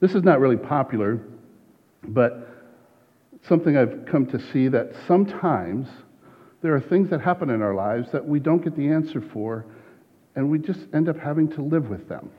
This 0.00 0.14
is 0.14 0.22
not 0.22 0.40
really 0.40 0.56
popular, 0.56 1.20
but 2.08 2.48
something 3.42 3.76
I've 3.76 4.06
come 4.06 4.26
to 4.26 4.40
see 4.52 4.68
that 4.68 4.92
sometimes 5.06 5.88
there 6.62 6.74
are 6.74 6.80
things 6.80 7.10
that 7.10 7.20
happen 7.20 7.50
in 7.50 7.62
our 7.62 7.74
lives 7.74 8.10
that 8.12 8.26
we 8.26 8.40
don't 8.40 8.64
get 8.64 8.76
the 8.76 8.88
answer 8.88 9.20
for 9.20 9.66
and 10.34 10.50
we 10.50 10.58
just 10.58 10.80
end 10.92 11.08
up 11.08 11.18
having 11.18 11.48
to 11.52 11.62
live 11.62 11.88
with 11.88 12.08
them. 12.08 12.30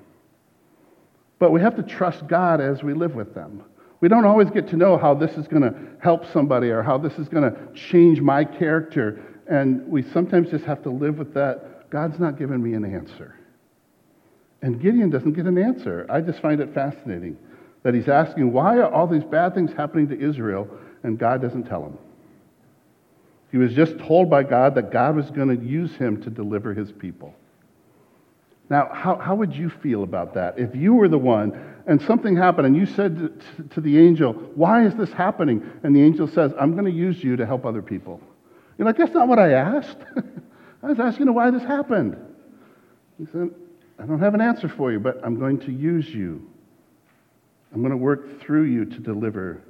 But 1.40 1.52
we 1.52 1.62
have 1.62 1.76
to 1.76 1.84
trust 1.84 2.28
God 2.28 2.62
as 2.62 2.84
we 2.84 2.94
live 2.94 3.16
with 3.16 3.34
them. 3.34 3.64
We 4.00 4.10
don't 4.10 4.26
always 4.26 4.50
get 4.50 4.68
to 4.70 4.78
know 4.78 4.98
how 4.98 5.14
this 5.14 5.32
is 5.32 5.48
going 5.48 5.64
to 5.64 5.74
help 6.00 6.26
somebody 6.32 6.70
or 6.70 6.84
how 6.84 6.98
this 6.98 7.14
is 7.14 7.28
going 7.28 7.52
to 7.52 7.74
change 7.74 8.22
my 8.22 8.44
character. 8.44 9.24
And 9.48 9.88
we 9.88 10.04
sometimes 10.04 10.52
just 10.52 10.66
have 10.66 10.84
to 10.84 10.90
live 10.90 11.18
with 11.18 11.34
that. 11.34 11.90
God's 11.90 12.20
not 12.20 12.38
giving 12.38 12.62
me 12.62 12.74
an 12.74 12.86
answer. 12.86 13.36
And 14.62 14.82
Gideon 14.82 15.10
doesn't 15.10 15.34
get 15.34 15.46
an 15.46 15.58
answer. 15.58 16.06
I 16.10 16.22
just 16.22 16.42
find 16.42 16.60
it 16.60 16.74
fascinating 16.74 17.38
that 17.84 17.94
he's 17.94 18.08
asking, 18.08 18.52
why 18.52 18.78
are 18.78 18.92
all 18.92 19.08
these 19.08 19.24
bad 19.24 19.54
things 19.56 19.72
happening 19.72 20.08
to 20.10 20.20
Israel? 20.20 20.68
And 21.04 21.18
God 21.18 21.42
doesn't 21.42 21.64
tell 21.64 21.86
him. 21.86 21.98
He 23.52 23.58
was 23.58 23.74
just 23.74 23.98
told 24.00 24.30
by 24.30 24.44
God 24.44 24.76
that 24.76 24.92
God 24.92 25.16
was 25.16 25.32
going 25.32 25.58
to 25.58 25.66
use 25.66 25.96
him 25.96 26.22
to 26.24 26.30
deliver 26.30 26.74
his 26.74 26.92
people. 26.92 27.34
Now, 28.70 28.90
how, 28.94 29.16
how 29.16 29.36
would 29.36 29.56
you 29.56 29.70
feel 29.70 30.04
about 30.04 30.34
that? 30.34 30.60
If 30.60 30.76
you 30.76 30.94
were 30.94 31.08
the 31.08 31.18
one 31.18 31.76
and 31.88 32.02
something 32.02 32.36
happened 32.36 32.68
and 32.68 32.76
you 32.76 32.86
said 32.86 33.18
to, 33.58 33.64
to 33.64 33.82
the 33.82 33.98
angel, 33.98 34.34
Why 34.34 34.86
is 34.86 34.94
this 34.96 35.12
happening? 35.12 35.70
And 35.84 35.96
the 35.96 36.02
angel 36.02 36.28
says, 36.28 36.52
I'm 36.60 36.74
going 36.74 36.86
to 36.86 36.92
use 36.92 37.24
you 37.24 37.38
to 37.38 37.46
help 37.46 37.66
other 37.66 37.82
people. 37.82 38.20
You're 38.78 38.86
like, 38.86 38.98
That's 38.98 39.14
not 39.14 39.28
what 39.28 39.40
I 39.40 39.54
asked. 39.54 39.98
I 40.84 40.88
was 40.88 41.00
asking 41.00 41.34
why 41.34 41.50
this 41.50 41.64
happened. 41.64 42.18
He 43.18 43.26
said, 43.32 43.50
I 44.00 44.06
don't 44.06 44.20
have 44.20 44.34
an 44.34 44.42
answer 44.42 44.70
for 44.70 44.92
you, 44.92 45.00
but 45.00 45.20
I'm 45.24 45.40
going 45.40 45.60
to 45.62 45.72
use 45.72 46.08
you. 46.08 46.48
I'm 47.74 47.82
going 47.82 47.92
to 47.92 47.98
work 47.98 48.42
through 48.42 48.64
you 48.64 48.86
to 48.86 49.00
deliver. 49.00 49.62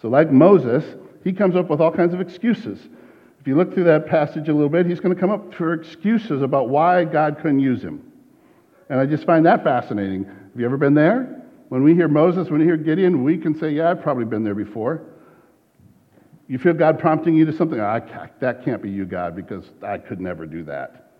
So, 0.00 0.08
like 0.08 0.30
Moses, 0.30 0.84
he 1.24 1.32
comes 1.32 1.56
up 1.56 1.68
with 1.68 1.80
all 1.80 1.92
kinds 1.92 2.14
of 2.14 2.20
excuses. 2.20 2.78
If 3.46 3.50
you 3.50 3.54
look 3.54 3.74
through 3.74 3.84
that 3.84 4.08
passage 4.08 4.48
a 4.48 4.52
little 4.52 4.68
bit, 4.68 4.86
he's 4.86 4.98
going 4.98 5.14
to 5.14 5.20
come 5.20 5.30
up 5.30 5.54
for 5.54 5.72
excuses 5.72 6.42
about 6.42 6.68
why 6.68 7.04
God 7.04 7.36
couldn't 7.36 7.60
use 7.60 7.80
him. 7.80 8.02
And 8.88 8.98
I 8.98 9.06
just 9.06 9.24
find 9.24 9.46
that 9.46 9.62
fascinating. 9.62 10.24
Have 10.24 10.58
you 10.58 10.66
ever 10.66 10.76
been 10.76 10.94
there? 10.94 11.44
When 11.68 11.84
we 11.84 11.94
hear 11.94 12.08
Moses, 12.08 12.50
when 12.50 12.58
we 12.58 12.66
hear 12.66 12.76
Gideon, 12.76 13.22
we 13.22 13.38
can 13.38 13.56
say, 13.56 13.70
Yeah, 13.70 13.92
I've 13.92 14.02
probably 14.02 14.24
been 14.24 14.42
there 14.42 14.56
before. 14.56 15.00
You 16.48 16.58
feel 16.58 16.72
God 16.72 16.98
prompting 16.98 17.36
you 17.36 17.44
to 17.44 17.52
something? 17.52 17.80
I, 17.80 18.00
that 18.40 18.64
can't 18.64 18.82
be 18.82 18.90
you, 18.90 19.04
God, 19.04 19.36
because 19.36 19.70
I 19.80 19.98
could 19.98 20.20
never 20.20 20.44
do 20.44 20.64
that. 20.64 21.12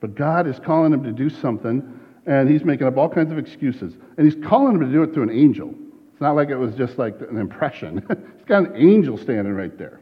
But 0.00 0.14
God 0.14 0.46
is 0.46 0.58
calling 0.58 0.94
him 0.94 1.02
to 1.02 1.12
do 1.12 1.28
something, 1.28 2.00
and 2.24 2.48
he's 2.48 2.64
making 2.64 2.86
up 2.86 2.96
all 2.96 3.10
kinds 3.10 3.30
of 3.30 3.36
excuses. 3.36 3.92
And 4.16 4.24
he's 4.24 4.42
calling 4.42 4.76
him 4.76 4.80
to 4.80 4.90
do 4.90 5.02
it 5.02 5.12
through 5.12 5.24
an 5.24 5.38
angel. 5.38 5.74
It's 6.12 6.22
not 6.22 6.34
like 6.34 6.48
it 6.48 6.56
was 6.56 6.74
just 6.76 6.96
like 6.96 7.20
an 7.28 7.36
impression. 7.36 8.06
he's 8.38 8.46
got 8.46 8.70
an 8.70 8.74
angel 8.74 9.18
standing 9.18 9.52
right 9.52 9.76
there. 9.76 10.00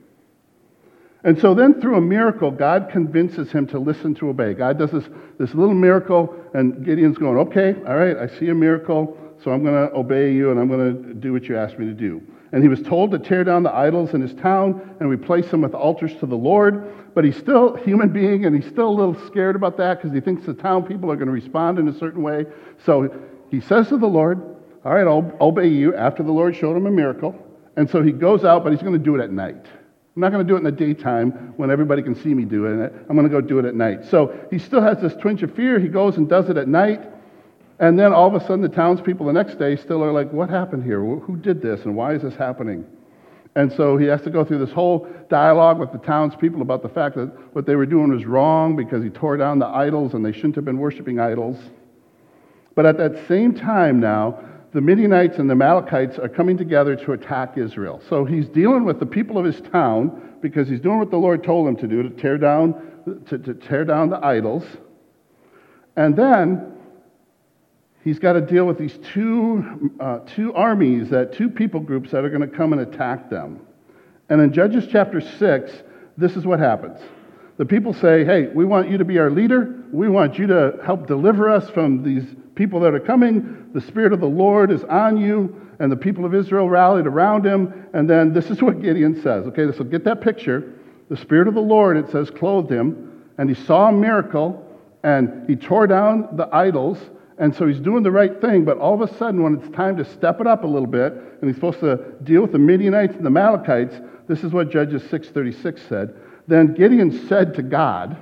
And 1.26 1.36
so 1.40 1.54
then, 1.54 1.80
through 1.80 1.96
a 1.96 2.00
miracle, 2.00 2.52
God 2.52 2.88
convinces 2.88 3.50
him 3.50 3.66
to 3.66 3.80
listen 3.80 4.14
to 4.14 4.28
obey. 4.28 4.54
God 4.54 4.78
does 4.78 4.92
this, 4.92 5.04
this 5.38 5.52
little 5.54 5.74
miracle, 5.74 6.32
and 6.54 6.84
Gideon's 6.84 7.18
going, 7.18 7.36
Okay, 7.36 7.74
all 7.84 7.96
right, 7.96 8.16
I 8.16 8.28
see 8.38 8.48
a 8.48 8.54
miracle, 8.54 9.18
so 9.42 9.50
I'm 9.50 9.64
going 9.64 9.88
to 9.88 9.92
obey 9.92 10.32
you 10.32 10.52
and 10.52 10.60
I'm 10.60 10.68
going 10.68 11.04
to 11.04 11.14
do 11.14 11.32
what 11.32 11.48
you 11.48 11.56
asked 11.58 11.80
me 11.80 11.86
to 11.86 11.92
do. 11.92 12.22
And 12.52 12.62
he 12.62 12.68
was 12.68 12.80
told 12.80 13.10
to 13.10 13.18
tear 13.18 13.42
down 13.42 13.64
the 13.64 13.74
idols 13.74 14.14
in 14.14 14.20
his 14.20 14.34
town 14.34 14.96
and 15.00 15.10
replace 15.10 15.50
them 15.50 15.62
with 15.62 15.74
altars 15.74 16.14
to 16.20 16.26
the 16.26 16.36
Lord. 16.36 16.94
But 17.12 17.24
he's 17.24 17.36
still 17.36 17.74
a 17.74 17.80
human 17.80 18.10
being 18.10 18.46
and 18.46 18.54
he's 18.54 18.70
still 18.70 18.88
a 18.88 18.96
little 18.96 19.26
scared 19.26 19.56
about 19.56 19.76
that 19.78 20.00
because 20.00 20.14
he 20.14 20.20
thinks 20.20 20.46
the 20.46 20.54
town 20.54 20.84
people 20.84 21.10
are 21.10 21.16
going 21.16 21.26
to 21.26 21.32
respond 21.32 21.80
in 21.80 21.88
a 21.88 21.98
certain 21.98 22.22
way. 22.22 22.46
So 22.84 23.12
he 23.50 23.60
says 23.60 23.88
to 23.88 23.98
the 23.98 24.06
Lord, 24.06 24.40
All 24.84 24.94
right, 24.94 25.08
I'll 25.08 25.36
obey 25.40 25.66
you 25.66 25.92
after 25.96 26.22
the 26.22 26.32
Lord 26.32 26.54
showed 26.54 26.76
him 26.76 26.86
a 26.86 26.90
miracle. 26.90 27.34
And 27.76 27.90
so 27.90 28.00
he 28.00 28.12
goes 28.12 28.44
out, 28.44 28.62
but 28.62 28.72
he's 28.72 28.80
going 28.80 28.94
to 28.94 28.98
do 28.98 29.16
it 29.16 29.22
at 29.22 29.32
night. 29.32 29.66
I'm 30.16 30.22
not 30.22 30.32
going 30.32 30.46
to 30.46 30.50
do 30.50 30.54
it 30.54 30.60
in 30.60 30.64
the 30.64 30.72
daytime 30.72 31.52
when 31.58 31.70
everybody 31.70 32.02
can 32.02 32.14
see 32.14 32.32
me 32.32 32.46
doing 32.46 32.80
it. 32.80 32.90
I'm 33.10 33.16
going 33.16 33.28
to 33.28 33.32
go 33.32 33.42
do 33.42 33.58
it 33.58 33.66
at 33.66 33.74
night. 33.74 34.06
So 34.06 34.34
he 34.50 34.58
still 34.58 34.80
has 34.80 34.98
this 34.98 35.14
twinge 35.16 35.42
of 35.42 35.54
fear. 35.54 35.78
He 35.78 35.88
goes 35.88 36.16
and 36.16 36.26
does 36.26 36.48
it 36.48 36.56
at 36.56 36.68
night. 36.68 37.02
And 37.80 37.98
then 37.98 38.14
all 38.14 38.26
of 38.26 38.34
a 38.34 38.40
sudden, 38.40 38.62
the 38.62 38.70
townspeople 38.70 39.26
the 39.26 39.34
next 39.34 39.58
day 39.58 39.76
still 39.76 40.02
are 40.02 40.12
like, 40.12 40.32
What 40.32 40.48
happened 40.48 40.84
here? 40.84 41.04
Who 41.04 41.36
did 41.36 41.60
this? 41.60 41.82
And 41.84 41.94
why 41.94 42.14
is 42.14 42.22
this 42.22 42.34
happening? 42.34 42.86
And 43.56 43.70
so 43.70 43.98
he 43.98 44.06
has 44.06 44.22
to 44.22 44.30
go 44.30 44.42
through 44.42 44.58
this 44.64 44.72
whole 44.72 45.06
dialogue 45.28 45.78
with 45.78 45.92
the 45.92 45.98
townspeople 45.98 46.62
about 46.62 46.82
the 46.82 46.88
fact 46.88 47.16
that 47.16 47.26
what 47.54 47.66
they 47.66 47.76
were 47.76 47.86
doing 47.86 48.10
was 48.10 48.24
wrong 48.24 48.74
because 48.74 49.02
he 49.02 49.10
tore 49.10 49.36
down 49.36 49.58
the 49.58 49.66
idols 49.66 50.14
and 50.14 50.24
they 50.24 50.32
shouldn't 50.32 50.54
have 50.54 50.64
been 50.64 50.78
worshiping 50.78 51.20
idols. 51.20 51.58
But 52.74 52.86
at 52.86 52.96
that 52.96 53.28
same 53.28 53.54
time 53.54 54.00
now, 54.00 54.42
the 54.72 54.80
Midianites 54.80 55.38
and 55.38 55.48
the 55.48 55.52
Amalekites 55.52 56.18
are 56.18 56.28
coming 56.28 56.56
together 56.56 56.96
to 56.96 57.12
attack 57.12 57.56
Israel. 57.56 58.02
So 58.08 58.24
he's 58.24 58.48
dealing 58.48 58.84
with 58.84 59.00
the 59.00 59.06
people 59.06 59.38
of 59.38 59.44
his 59.44 59.60
town 59.60 60.34
because 60.40 60.68
he's 60.68 60.80
doing 60.80 60.98
what 60.98 61.10
the 61.10 61.16
Lord 61.16 61.42
told 61.42 61.68
him 61.68 61.76
to 61.76 61.86
do 61.86 62.02
to 62.02 62.10
tear 62.10 62.38
down, 62.38 62.74
to, 63.28 63.38
to 63.38 63.54
tear 63.54 63.84
down 63.84 64.10
the 64.10 64.24
idols. 64.24 64.64
And 65.96 66.14
then 66.14 66.74
he's 68.04 68.18
got 68.18 68.34
to 68.34 68.40
deal 68.40 68.66
with 68.66 68.78
these 68.78 68.98
two, 69.12 69.92
uh, 69.98 70.18
two 70.20 70.52
armies, 70.52 71.08
that 71.10 71.32
two 71.32 71.48
people 71.48 71.80
groups 71.80 72.10
that 72.10 72.24
are 72.24 72.28
going 72.30 72.48
to 72.48 72.56
come 72.56 72.72
and 72.72 72.82
attack 72.82 73.30
them. 73.30 73.60
And 74.28 74.40
in 74.40 74.52
Judges 74.52 74.86
chapter 74.90 75.20
6, 75.20 75.72
this 76.18 76.36
is 76.36 76.44
what 76.44 76.58
happens. 76.58 77.00
The 77.58 77.64
people 77.64 77.94
say, 77.94 78.24
Hey, 78.24 78.48
we 78.48 78.64
want 78.64 78.90
you 78.90 78.98
to 78.98 79.04
be 79.04 79.18
our 79.18 79.30
leader. 79.30 79.82
We 79.92 80.08
want 80.08 80.38
you 80.38 80.46
to 80.48 80.78
help 80.84 81.06
deliver 81.06 81.50
us 81.50 81.70
from 81.70 82.02
these 82.02 82.24
people 82.54 82.80
that 82.80 82.94
are 82.94 83.00
coming. 83.00 83.70
The 83.72 83.80
Spirit 83.80 84.12
of 84.12 84.20
the 84.20 84.26
Lord 84.26 84.70
is 84.70 84.84
on 84.84 85.16
you. 85.16 85.62
And 85.78 85.92
the 85.92 85.96
people 85.96 86.24
of 86.24 86.34
Israel 86.34 86.68
rallied 86.68 87.06
around 87.06 87.44
him. 87.44 87.86
And 87.92 88.08
then 88.08 88.32
this 88.32 88.50
is 88.50 88.62
what 88.62 88.82
Gideon 88.82 89.22
says. 89.22 89.46
Okay, 89.46 89.70
so 89.76 89.84
get 89.84 90.04
that 90.04 90.20
picture. 90.20 90.74
The 91.08 91.16
Spirit 91.16 91.48
of 91.48 91.54
the 91.54 91.60
Lord, 91.60 91.96
it 91.96 92.10
says, 92.10 92.30
clothed 92.30 92.70
him. 92.70 93.24
And 93.38 93.48
he 93.48 93.54
saw 93.54 93.88
a 93.88 93.92
miracle. 93.92 94.62
And 95.02 95.48
he 95.48 95.56
tore 95.56 95.86
down 95.86 96.28
the 96.36 96.48
idols. 96.54 96.98
And 97.38 97.54
so 97.54 97.66
he's 97.66 97.80
doing 97.80 98.02
the 98.02 98.10
right 98.10 98.40
thing. 98.40 98.64
But 98.64 98.78
all 98.78 99.00
of 99.00 99.08
a 99.08 99.14
sudden, 99.16 99.42
when 99.42 99.60
it's 99.60 99.74
time 99.74 99.96
to 99.98 100.04
step 100.04 100.40
it 100.40 100.46
up 100.46 100.64
a 100.64 100.66
little 100.66 100.88
bit, 100.88 101.12
and 101.12 101.48
he's 101.48 101.54
supposed 101.54 101.80
to 101.80 102.14
deal 102.22 102.42
with 102.42 102.52
the 102.52 102.58
Midianites 102.58 103.14
and 103.14 103.24
the 103.24 103.28
Amalekites, 103.28 103.94
this 104.26 104.42
is 104.42 104.52
what 104.52 104.70
Judges 104.70 105.02
6.36 105.04 105.88
said. 105.88 106.14
Then 106.46 106.74
Gideon 106.74 107.26
said 107.28 107.54
to 107.54 107.62
God, 107.62 108.16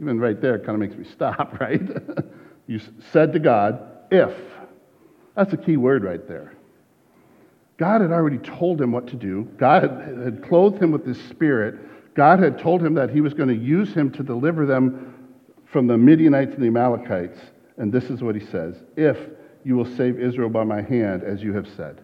even 0.00 0.18
right 0.18 0.40
there, 0.40 0.56
it 0.56 0.64
kind 0.64 0.74
of 0.74 0.80
makes 0.80 0.96
me 0.96 1.04
stop, 1.12 1.56
right? 1.60 1.82
you 2.66 2.80
said 3.12 3.32
to 3.32 3.38
God, 3.38 3.80
if. 4.10 4.32
That's 5.34 5.52
a 5.52 5.56
key 5.56 5.76
word 5.76 6.04
right 6.04 6.26
there. 6.28 6.52
God 7.78 8.00
had 8.00 8.12
already 8.12 8.38
told 8.38 8.80
him 8.80 8.92
what 8.92 9.06
to 9.08 9.16
do. 9.16 9.48
God 9.56 9.82
had 9.82 10.44
clothed 10.46 10.80
him 10.80 10.92
with 10.92 11.06
his 11.06 11.20
spirit. 11.30 12.14
God 12.14 12.38
had 12.38 12.58
told 12.58 12.82
him 12.82 12.94
that 12.94 13.10
he 13.10 13.20
was 13.20 13.32
going 13.32 13.48
to 13.48 13.56
use 13.56 13.94
him 13.94 14.10
to 14.12 14.22
deliver 14.22 14.66
them 14.66 15.30
from 15.64 15.86
the 15.86 15.96
Midianites 15.96 16.52
and 16.54 16.62
the 16.62 16.66
Amalekites. 16.66 17.38
And 17.78 17.90
this 17.90 18.04
is 18.04 18.22
what 18.22 18.34
he 18.34 18.44
says 18.46 18.76
If 18.96 19.16
you 19.64 19.76
will 19.76 19.96
save 19.96 20.20
Israel 20.20 20.50
by 20.50 20.64
my 20.64 20.82
hand, 20.82 21.24
as 21.24 21.42
you 21.42 21.54
have 21.54 21.66
said. 21.76 22.00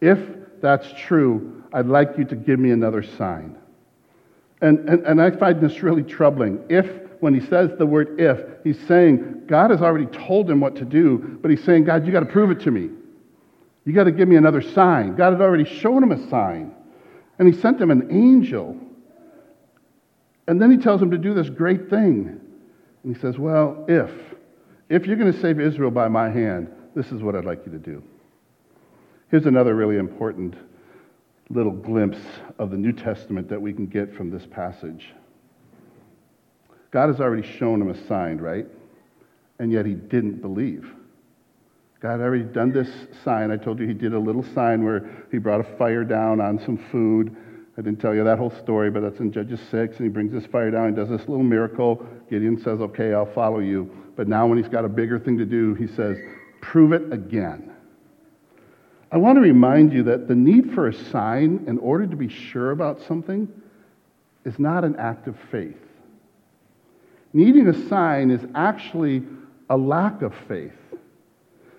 If 0.00 0.18
that's 0.60 0.86
true, 0.98 1.64
I'd 1.72 1.86
like 1.86 2.18
you 2.18 2.24
to 2.26 2.36
give 2.36 2.58
me 2.58 2.70
another 2.70 3.02
sign. 3.02 3.56
And, 4.60 4.88
and, 4.88 5.06
and 5.06 5.22
I 5.22 5.30
find 5.30 5.60
this 5.60 5.82
really 5.82 6.02
troubling. 6.02 6.64
If, 6.68 6.86
when 7.20 7.38
he 7.38 7.46
says 7.46 7.70
the 7.78 7.86
word 7.86 8.18
if, 8.20 8.40
he's 8.64 8.80
saying 8.86 9.44
God 9.46 9.70
has 9.70 9.82
already 9.82 10.06
told 10.06 10.50
him 10.50 10.60
what 10.60 10.76
to 10.76 10.84
do, 10.84 11.38
but 11.40 11.50
he's 11.50 11.62
saying, 11.64 11.84
God, 11.84 12.06
you 12.06 12.12
got 12.12 12.20
to 12.20 12.26
prove 12.26 12.50
it 12.50 12.60
to 12.60 12.70
me. 12.70 12.90
You 13.84 13.92
got 13.92 14.04
to 14.04 14.12
give 14.12 14.28
me 14.28 14.36
another 14.36 14.62
sign. 14.62 15.14
God 15.14 15.32
had 15.32 15.40
already 15.40 15.64
shown 15.64 16.02
him 16.02 16.12
a 16.12 16.28
sign. 16.28 16.74
And 17.38 17.52
he 17.52 17.60
sent 17.60 17.80
him 17.80 17.90
an 17.90 18.08
angel. 18.10 18.76
And 20.48 20.60
then 20.60 20.70
he 20.70 20.78
tells 20.78 21.00
him 21.00 21.10
to 21.10 21.18
do 21.18 21.34
this 21.34 21.48
great 21.48 21.88
thing. 21.88 22.40
And 23.04 23.14
he 23.14 23.20
says, 23.20 23.38
Well, 23.38 23.84
if, 23.88 24.10
if 24.88 25.06
you're 25.06 25.16
going 25.16 25.32
to 25.32 25.40
save 25.40 25.60
Israel 25.60 25.90
by 25.90 26.08
my 26.08 26.30
hand, 26.30 26.68
this 26.94 27.12
is 27.12 27.22
what 27.22 27.36
I'd 27.36 27.44
like 27.44 27.64
you 27.66 27.72
to 27.72 27.78
do. 27.78 28.02
Here's 29.30 29.46
another 29.46 29.74
really 29.74 29.96
important 29.96 30.56
little 31.48 31.72
glimpse 31.72 32.18
of 32.58 32.70
the 32.70 32.76
New 32.76 32.92
Testament 32.92 33.48
that 33.48 33.60
we 33.60 33.72
can 33.72 33.86
get 33.86 34.14
from 34.14 34.30
this 34.30 34.44
passage. 34.46 35.12
God 36.90 37.08
has 37.08 37.20
already 37.20 37.46
shown 37.58 37.80
him 37.80 37.90
a 37.90 38.06
sign, 38.06 38.38
right? 38.38 38.66
And 39.58 39.70
yet 39.70 39.86
he 39.86 39.94
didn't 39.94 40.40
believe. 40.40 40.90
God 42.00 42.12
had 42.12 42.20
already 42.20 42.44
done 42.44 42.72
this 42.72 42.88
sign. 43.24 43.50
I 43.50 43.56
told 43.56 43.78
you 43.78 43.86
he 43.86 43.94
did 43.94 44.12
a 44.12 44.18
little 44.18 44.44
sign 44.54 44.84
where 44.84 45.26
he 45.30 45.38
brought 45.38 45.60
a 45.60 45.76
fire 45.76 46.04
down 46.04 46.40
on 46.40 46.58
some 46.64 46.78
food. 46.90 47.34
I 47.78 47.82
didn't 47.82 48.00
tell 48.00 48.14
you 48.14 48.24
that 48.24 48.38
whole 48.38 48.52
story, 48.62 48.90
but 48.90 49.00
that's 49.00 49.18
in 49.20 49.32
Judges 49.32 49.60
6. 49.70 49.96
And 49.96 50.06
he 50.06 50.08
brings 50.08 50.32
this 50.32 50.46
fire 50.46 50.70
down 50.70 50.86
and 50.86 50.96
does 50.96 51.08
this 51.08 51.20
little 51.28 51.44
miracle. 51.44 52.06
Gideon 52.30 52.60
says, 52.62 52.80
Okay, 52.80 53.12
I'll 53.12 53.32
follow 53.32 53.60
you. 53.60 53.90
But 54.16 54.28
now, 54.28 54.46
when 54.46 54.56
he's 54.56 54.70
got 54.70 54.84
a 54.84 54.88
bigger 54.88 55.18
thing 55.18 55.36
to 55.38 55.44
do, 55.44 55.74
he 55.74 55.86
says, 55.86 56.16
Prove 56.62 56.92
it 56.92 57.12
again. 57.12 57.75
I 59.10 59.18
want 59.18 59.36
to 59.36 59.40
remind 59.40 59.92
you 59.92 60.02
that 60.04 60.26
the 60.26 60.34
need 60.34 60.72
for 60.74 60.88
a 60.88 60.94
sign 60.94 61.64
in 61.68 61.78
order 61.78 62.06
to 62.06 62.16
be 62.16 62.28
sure 62.28 62.72
about 62.72 63.00
something 63.02 63.48
is 64.44 64.58
not 64.58 64.84
an 64.84 64.96
act 64.96 65.28
of 65.28 65.36
faith. 65.50 65.76
Needing 67.32 67.68
a 67.68 67.88
sign 67.88 68.30
is 68.30 68.40
actually 68.54 69.22
a 69.68 69.76
lack 69.76 70.22
of 70.22 70.34
faith. 70.48 70.72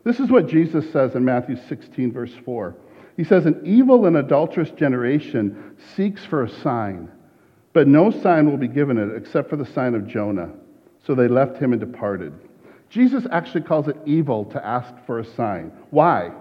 This 0.04 0.20
is 0.20 0.30
what 0.30 0.48
Jesus 0.48 0.90
says 0.92 1.16
in 1.16 1.26
Matthew 1.26 1.58
16, 1.68 2.14
verse 2.14 2.34
4. 2.46 2.76
He 3.18 3.24
says, 3.24 3.46
An 3.46 3.62
evil 3.66 4.06
and 4.06 4.16
adulterous 4.16 4.70
generation 4.72 5.76
seeks 5.96 6.24
for 6.26 6.44
a 6.44 6.50
sign, 6.62 7.12
but 7.74 7.88
no 7.88 8.12
sign 8.12 8.50
will 8.50 8.58
be 8.58 8.68
given 8.68 8.98
it 8.98 9.16
except 9.18 9.50
for 9.50 9.58
the 9.58 9.66
sign 9.66 9.96
of 9.96 10.08
Jonah. 10.08 10.52
So 11.06 11.16
they 11.16 11.28
left 11.28 11.58
him 11.58 11.74
and 11.74 11.80
departed. 11.80 12.34
Jesus 12.90 13.26
actually 13.32 13.62
calls 13.62 13.88
it 13.88 13.98
evil 14.06 14.46
to 14.46 14.66
ask 14.66 14.94
for 15.06 15.20
a 15.20 15.26
sign. 15.26 15.72
Why? 15.90 16.32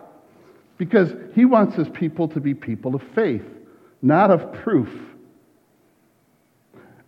Because 0.79 1.13
he 1.35 1.45
wants 1.45 1.77
his 1.77 1.89
people 1.89 2.29
to 2.29 2.41
be 2.41 2.55
people 2.55 2.95
of 2.95 3.03
faith, 3.15 3.45
not 4.03 4.31
of 4.31 4.53
proof. 4.53 4.91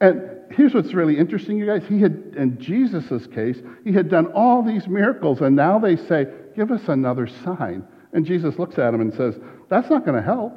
And 0.01 0.23
here's 0.51 0.75
what's 0.75 0.95
really 0.95 1.19
interesting, 1.19 1.59
you 1.59 1.67
guys. 1.67 1.83
He 1.89 2.01
had, 2.01 2.35
in 2.37 2.59
Jesus' 2.59 3.27
case, 3.27 3.59
he 3.85 3.93
had 3.93 4.09
done 4.09 4.27
all 4.33 4.63
these 4.63 4.87
miracles, 4.87 5.41
and 5.41 5.55
now 5.55 5.79
they 5.79 5.97
say, 5.97 6.27
Give 6.57 6.71
us 6.73 6.89
another 6.89 7.27
sign. 7.27 7.87
And 8.13 8.25
Jesus 8.25 8.59
looks 8.59 8.79
at 8.79 8.95
him 8.95 9.01
and 9.01 9.13
says, 9.15 9.39
That's 9.69 9.91
not 9.91 10.05
going 10.05 10.17
to 10.17 10.23
help 10.23 10.57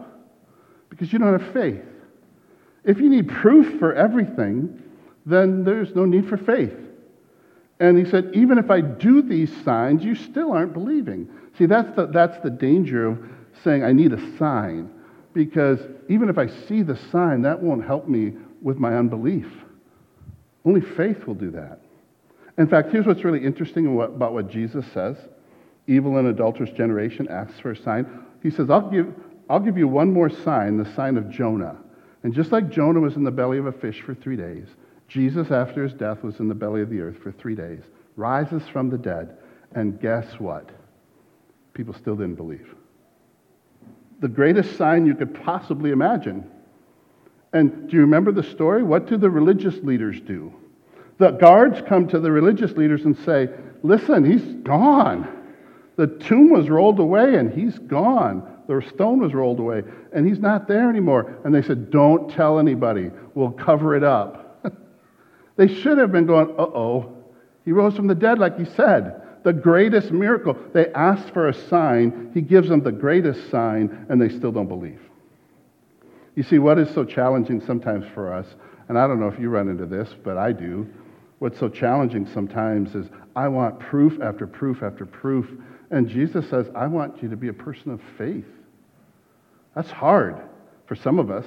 because 0.89 1.11
you 1.11 1.19
don't 1.19 1.39
have 1.39 1.53
faith. 1.53 1.83
If 2.83 2.99
you 2.99 3.09
need 3.09 3.29
proof 3.29 3.79
for 3.79 3.93
everything, 3.93 4.81
then 5.25 5.63
there's 5.63 5.93
no 5.95 6.05
need 6.05 6.27
for 6.27 6.37
faith. 6.37 6.73
And 7.81 7.97
he 7.97 8.09
said, 8.09 8.29
Even 8.35 8.59
if 8.59 8.69
I 8.69 8.79
do 8.79 9.23
these 9.23 9.51
signs, 9.63 10.03
you 10.03 10.13
still 10.13 10.53
aren't 10.53 10.71
believing. 10.71 11.27
See, 11.57 11.65
that's 11.65 11.93
the, 11.95 12.05
that's 12.05 12.37
the 12.43 12.51
danger 12.51 13.07
of 13.07 13.19
saying, 13.63 13.83
I 13.83 13.91
need 13.91 14.13
a 14.13 14.37
sign. 14.37 14.91
Because 15.33 15.79
even 16.07 16.29
if 16.29 16.37
I 16.37 16.45
see 16.45 16.83
the 16.83 16.95
sign, 17.11 17.41
that 17.41 17.59
won't 17.59 17.83
help 17.83 18.07
me 18.07 18.33
with 18.61 18.77
my 18.77 18.95
unbelief. 18.95 19.47
Only 20.63 20.81
faith 20.81 21.25
will 21.25 21.33
do 21.33 21.49
that. 21.51 21.81
In 22.59 22.67
fact, 22.67 22.91
here's 22.91 23.07
what's 23.07 23.23
really 23.23 23.43
interesting 23.43 23.99
about 23.99 24.33
what 24.33 24.47
Jesus 24.47 24.85
says 24.93 25.17
evil 25.87 26.17
and 26.17 26.27
adulterous 26.27 26.69
generation 26.69 27.27
asks 27.29 27.59
for 27.59 27.71
a 27.71 27.75
sign. 27.75 28.05
He 28.43 28.51
says, 28.51 28.69
I'll 28.69 28.89
give, 28.91 29.11
I'll 29.49 29.59
give 29.59 29.77
you 29.77 29.87
one 29.87 30.13
more 30.13 30.29
sign, 30.29 30.77
the 30.77 30.93
sign 30.93 31.17
of 31.17 31.31
Jonah. 31.31 31.75
And 32.21 32.31
just 32.31 32.51
like 32.51 32.69
Jonah 32.69 32.99
was 32.99 33.15
in 33.15 33.23
the 33.23 33.31
belly 33.31 33.57
of 33.57 33.65
a 33.65 33.71
fish 33.71 34.01
for 34.01 34.13
three 34.13 34.35
days, 34.37 34.67
Jesus, 35.11 35.51
after 35.51 35.83
his 35.83 35.93
death, 35.93 36.23
was 36.23 36.39
in 36.39 36.47
the 36.47 36.55
belly 36.55 36.81
of 36.81 36.89
the 36.89 37.01
earth 37.01 37.17
for 37.21 37.31
three 37.31 37.55
days, 37.55 37.81
rises 38.15 38.63
from 38.71 38.89
the 38.89 38.97
dead, 38.97 39.37
and 39.73 39.99
guess 39.99 40.39
what? 40.39 40.69
people 41.73 41.93
still 41.93 42.15
didn't 42.15 42.35
believe. 42.35 42.67
The 44.19 44.27
greatest 44.27 44.77
sign 44.77 45.05
you 45.05 45.15
could 45.15 45.43
possibly 45.43 45.91
imagine. 45.91 46.49
And 47.53 47.89
do 47.89 47.95
you 47.95 48.01
remember 48.01 48.31
the 48.31 48.43
story? 48.43 48.83
What 48.83 49.07
do 49.07 49.17
the 49.17 49.29
religious 49.29 49.75
leaders 49.77 50.19
do? 50.21 50.53
The 51.17 51.31
guards 51.31 51.81
come 51.87 52.07
to 52.09 52.19
the 52.19 52.31
religious 52.31 52.71
leaders 52.73 53.05
and 53.05 53.17
say, 53.19 53.49
Listen, 53.83 54.29
he's 54.29 54.43
gone. 54.63 55.27
The 55.95 56.07
tomb 56.07 56.51
was 56.51 56.69
rolled 56.69 56.99
away 56.99 57.35
and 57.35 57.51
he's 57.51 57.77
gone. 57.79 58.47
The 58.67 58.81
stone 58.93 59.19
was 59.19 59.33
rolled 59.33 59.59
away 59.59 59.83
and 60.13 60.27
he's 60.27 60.39
not 60.39 60.67
there 60.67 60.89
anymore. 60.89 61.35
And 61.43 61.53
they 61.53 61.61
said, 61.61 61.89
Don't 61.89 62.31
tell 62.31 62.59
anybody. 62.59 63.11
We'll 63.33 63.51
cover 63.51 63.95
it 63.95 64.03
up. 64.03 64.50
They 65.61 65.67
should 65.81 65.99
have 65.99 66.11
been 66.11 66.25
going, 66.25 66.49
Uh 66.57 66.63
oh. 66.63 67.15
He 67.65 67.71
rose 67.71 67.95
from 67.95 68.07
the 68.07 68.15
dead, 68.15 68.39
like 68.39 68.57
he 68.57 68.65
said. 68.65 69.21
The 69.43 69.53
greatest 69.53 70.11
miracle. 70.11 70.57
They 70.73 70.91
asked 70.93 71.31
for 71.35 71.49
a 71.49 71.53
sign. 71.53 72.31
He 72.33 72.41
gives 72.41 72.67
them 72.67 72.81
the 72.81 72.91
greatest 72.91 73.51
sign, 73.51 74.07
and 74.09 74.19
they 74.19 74.29
still 74.29 74.51
don't 74.51 74.67
believe. 74.67 74.99
You 76.33 76.41
see, 76.41 76.57
what 76.57 76.79
is 76.79 76.89
so 76.89 77.05
challenging 77.05 77.61
sometimes 77.61 78.05
for 78.15 78.33
us, 78.33 78.47
and 78.89 78.97
I 78.97 79.05
don't 79.05 79.19
know 79.19 79.27
if 79.27 79.39
you 79.39 79.49
run 79.49 79.67
into 79.67 79.85
this, 79.85 80.09
but 80.23 80.35
I 80.35 80.51
do. 80.51 80.87
What's 81.37 81.59
so 81.59 81.69
challenging 81.69 82.25
sometimes 82.25 82.95
is 82.95 83.05
I 83.35 83.47
want 83.47 83.79
proof 83.79 84.19
after 84.19 84.47
proof 84.47 84.81
after 84.81 85.05
proof. 85.05 85.47
And 85.91 86.09
Jesus 86.09 86.49
says, 86.49 86.71
I 86.73 86.87
want 86.87 87.21
you 87.21 87.29
to 87.29 87.35
be 87.35 87.49
a 87.49 87.53
person 87.53 87.91
of 87.91 88.01
faith. 88.17 88.45
That's 89.75 89.91
hard 89.91 90.41
for 90.87 90.95
some 90.95 91.19
of 91.19 91.29
us 91.29 91.45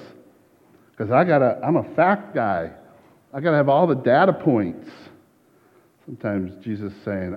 because 0.92 1.10
I 1.10 1.24
gotta, 1.24 1.58
I'm 1.64 1.76
a 1.76 1.94
fact 1.96 2.32
guy. 2.32 2.70
I 3.34 3.40
got 3.40 3.50
to 3.50 3.56
have 3.56 3.68
all 3.68 3.88
the 3.88 3.96
data 3.96 4.32
points. 4.32 4.88
Sometimes 6.06 6.52
Jesus 6.64 6.92
is 6.92 7.04
saying, 7.04 7.36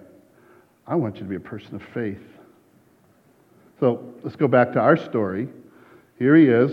I 0.86 0.94
want 0.94 1.16
you 1.16 1.24
to 1.24 1.28
be 1.28 1.36
a 1.36 1.40
person 1.40 1.76
of 1.76 1.82
faith. 1.92 2.22
So 3.80 4.14
let's 4.24 4.36
go 4.36 4.48
back 4.48 4.74
to 4.74 4.80
our 4.80 4.96
story. 4.96 5.50
Here 6.20 6.36
he 6.36 6.46
is. 6.46 6.72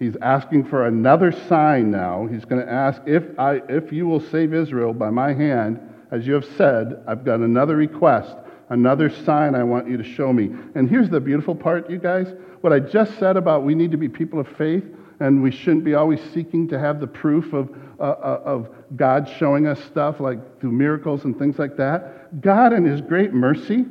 He's 0.00 0.16
asking 0.20 0.64
for 0.64 0.88
another 0.88 1.30
sign 1.30 1.92
now. 1.92 2.26
He's 2.26 2.44
going 2.44 2.66
to 2.66 2.70
ask, 2.70 3.00
if, 3.06 3.22
I, 3.38 3.62
if 3.68 3.92
you 3.92 4.08
will 4.08 4.20
save 4.20 4.52
Israel 4.52 4.92
by 4.92 5.10
my 5.10 5.32
hand, 5.32 5.78
as 6.10 6.26
you 6.26 6.34
have 6.34 6.44
said, 6.56 7.04
I've 7.06 7.24
got 7.24 7.38
another 7.38 7.76
request, 7.76 8.34
another 8.70 9.08
sign 9.08 9.54
I 9.54 9.62
want 9.62 9.88
you 9.88 9.96
to 9.96 10.04
show 10.04 10.32
me. 10.32 10.50
And 10.74 10.90
here's 10.90 11.08
the 11.08 11.20
beautiful 11.20 11.54
part, 11.54 11.88
you 11.88 11.98
guys. 11.98 12.26
What 12.60 12.72
I 12.72 12.80
just 12.80 13.18
said 13.20 13.36
about 13.36 13.62
we 13.62 13.76
need 13.76 13.92
to 13.92 13.96
be 13.96 14.08
people 14.08 14.40
of 14.40 14.48
faith, 14.58 14.84
and 15.20 15.42
we 15.42 15.50
shouldn't 15.50 15.84
be 15.84 15.94
always 15.94 16.20
seeking 16.32 16.68
to 16.68 16.78
have 16.78 17.00
the 17.00 17.06
proof 17.06 17.52
of, 17.52 17.70
uh, 17.98 18.02
uh, 18.02 18.42
of 18.44 18.68
God 18.96 19.30
showing 19.38 19.66
us 19.66 19.82
stuff 19.84 20.20
like 20.20 20.60
through 20.60 20.72
miracles 20.72 21.24
and 21.24 21.38
things 21.38 21.58
like 21.58 21.76
that. 21.76 22.40
God, 22.40 22.72
in 22.72 22.84
His 22.84 23.00
great 23.00 23.32
mercy, 23.32 23.84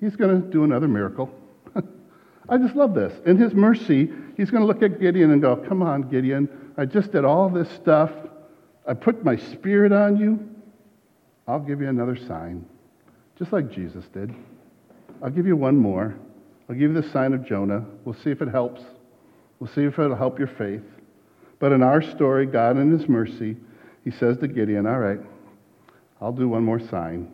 He's 0.00 0.16
going 0.16 0.42
to 0.42 0.48
do 0.48 0.64
another 0.64 0.88
miracle. 0.88 1.30
I 2.48 2.58
just 2.58 2.74
love 2.74 2.94
this. 2.94 3.12
In 3.26 3.36
His 3.36 3.54
mercy, 3.54 4.10
He's 4.36 4.50
going 4.50 4.62
to 4.62 4.66
look 4.66 4.82
at 4.82 5.00
Gideon 5.00 5.30
and 5.30 5.40
go, 5.40 5.56
Come 5.56 5.82
on, 5.82 6.02
Gideon. 6.08 6.48
I 6.76 6.86
just 6.86 7.12
did 7.12 7.24
all 7.24 7.48
this 7.48 7.70
stuff. 7.70 8.10
I 8.86 8.94
put 8.94 9.24
my 9.24 9.36
spirit 9.36 9.92
on 9.92 10.16
you. 10.16 10.48
I'll 11.46 11.60
give 11.60 11.80
you 11.80 11.88
another 11.88 12.16
sign, 12.16 12.64
just 13.38 13.52
like 13.52 13.70
Jesus 13.70 14.04
did. 14.12 14.34
I'll 15.22 15.30
give 15.30 15.46
you 15.46 15.56
one 15.56 15.76
more. 15.76 16.16
I'll 16.68 16.74
give 16.74 16.92
you 16.92 17.00
the 17.00 17.08
sign 17.10 17.32
of 17.32 17.44
Jonah. 17.46 17.84
We'll 18.04 18.14
see 18.14 18.30
if 18.30 18.42
it 18.42 18.48
helps. 18.48 18.82
We'll 19.62 19.70
see 19.70 19.84
if 19.84 19.96
it'll 19.96 20.16
help 20.16 20.40
your 20.40 20.48
faith. 20.48 20.82
But 21.60 21.70
in 21.70 21.84
our 21.84 22.02
story, 22.02 22.46
God, 22.46 22.78
in 22.78 22.90
His 22.90 23.08
mercy, 23.08 23.56
He 24.04 24.10
says 24.10 24.36
to 24.38 24.48
Gideon, 24.48 24.88
All 24.88 24.98
right, 24.98 25.20
I'll 26.20 26.32
do 26.32 26.48
one 26.48 26.64
more 26.64 26.80
sign. 26.80 27.32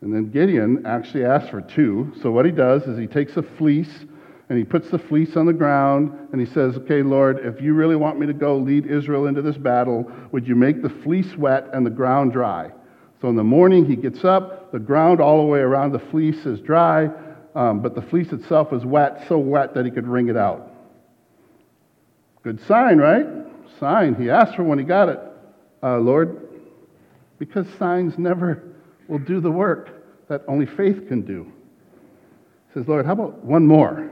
And 0.00 0.14
then 0.14 0.30
Gideon 0.30 0.86
actually 0.86 1.24
asks 1.24 1.50
for 1.50 1.60
two. 1.60 2.12
So 2.22 2.30
what 2.30 2.46
he 2.46 2.52
does 2.52 2.84
is 2.84 2.96
he 2.96 3.08
takes 3.08 3.36
a 3.36 3.42
fleece 3.42 3.92
and 4.48 4.58
he 4.58 4.62
puts 4.62 4.90
the 4.90 5.00
fleece 5.00 5.36
on 5.36 5.46
the 5.46 5.52
ground 5.52 6.12
and 6.30 6.40
he 6.40 6.46
says, 6.54 6.76
Okay, 6.76 7.02
Lord, 7.02 7.40
if 7.40 7.60
you 7.60 7.74
really 7.74 7.96
want 7.96 8.20
me 8.20 8.28
to 8.28 8.32
go 8.32 8.56
lead 8.56 8.86
Israel 8.86 9.26
into 9.26 9.42
this 9.42 9.56
battle, 9.56 10.08
would 10.30 10.46
you 10.46 10.54
make 10.54 10.82
the 10.82 11.02
fleece 11.02 11.36
wet 11.36 11.64
and 11.72 11.84
the 11.84 11.90
ground 11.90 12.30
dry? 12.30 12.70
So 13.20 13.28
in 13.28 13.34
the 13.34 13.42
morning, 13.42 13.86
he 13.86 13.96
gets 13.96 14.24
up, 14.24 14.70
the 14.70 14.78
ground 14.78 15.20
all 15.20 15.38
the 15.38 15.48
way 15.48 15.58
around 15.58 15.90
the 15.90 15.98
fleece 15.98 16.46
is 16.46 16.60
dry, 16.60 17.10
um, 17.56 17.80
but 17.80 17.96
the 17.96 18.02
fleece 18.02 18.30
itself 18.30 18.72
is 18.72 18.84
wet, 18.84 19.24
so 19.26 19.36
wet 19.36 19.74
that 19.74 19.84
he 19.84 19.90
could 19.90 20.06
wring 20.06 20.28
it 20.28 20.36
out. 20.36 20.69
Good 22.42 22.60
sign, 22.66 22.98
right? 22.98 23.26
Sign. 23.78 24.14
He 24.14 24.30
asked 24.30 24.56
for 24.56 24.64
when 24.64 24.78
he 24.78 24.84
got 24.84 25.08
it, 25.08 25.20
uh, 25.82 25.98
Lord, 25.98 26.48
because 27.38 27.66
signs 27.78 28.18
never 28.18 28.62
will 29.08 29.18
do 29.18 29.40
the 29.40 29.50
work 29.50 30.28
that 30.28 30.42
only 30.48 30.66
faith 30.66 31.08
can 31.08 31.22
do. 31.22 31.50
He 32.68 32.74
says, 32.74 32.88
Lord, 32.88 33.04
how 33.04 33.12
about 33.12 33.44
one 33.44 33.66
more? 33.66 34.10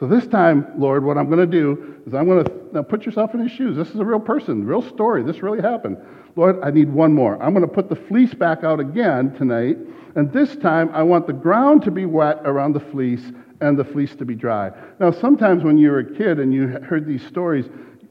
So 0.00 0.06
this 0.06 0.26
time, 0.26 0.66
Lord, 0.76 1.04
what 1.04 1.16
I'm 1.18 1.26
going 1.26 1.38
to 1.38 1.46
do 1.46 2.00
is 2.06 2.14
I'm 2.14 2.26
going 2.26 2.44
to 2.44 2.52
now 2.72 2.82
put 2.82 3.04
yourself 3.04 3.34
in 3.34 3.40
his 3.40 3.50
shoes. 3.50 3.76
This 3.76 3.88
is 3.88 4.00
a 4.00 4.04
real 4.04 4.20
person, 4.20 4.64
real 4.64 4.82
story. 4.82 5.22
This 5.22 5.42
really 5.42 5.60
happened. 5.60 5.96
Lord, 6.38 6.60
I 6.62 6.70
need 6.70 6.92
one 6.92 7.12
more. 7.12 7.36
I'm 7.42 7.52
going 7.52 7.66
to 7.66 7.74
put 7.74 7.88
the 7.88 7.96
fleece 7.96 8.32
back 8.32 8.62
out 8.62 8.78
again 8.78 9.34
tonight, 9.34 9.76
and 10.14 10.32
this 10.32 10.54
time 10.54 10.88
I 10.94 11.02
want 11.02 11.26
the 11.26 11.32
ground 11.32 11.82
to 11.82 11.90
be 11.90 12.06
wet 12.06 12.42
around 12.44 12.74
the 12.74 12.80
fleece 12.80 13.32
and 13.60 13.76
the 13.76 13.82
fleece 13.82 14.14
to 14.14 14.24
be 14.24 14.36
dry. 14.36 14.70
Now, 15.00 15.10
sometimes 15.10 15.64
when 15.64 15.78
you 15.78 15.90
were 15.90 15.98
a 15.98 16.14
kid 16.16 16.38
and 16.38 16.54
you 16.54 16.68
heard 16.68 17.06
these 17.06 17.26
stories, 17.26 17.64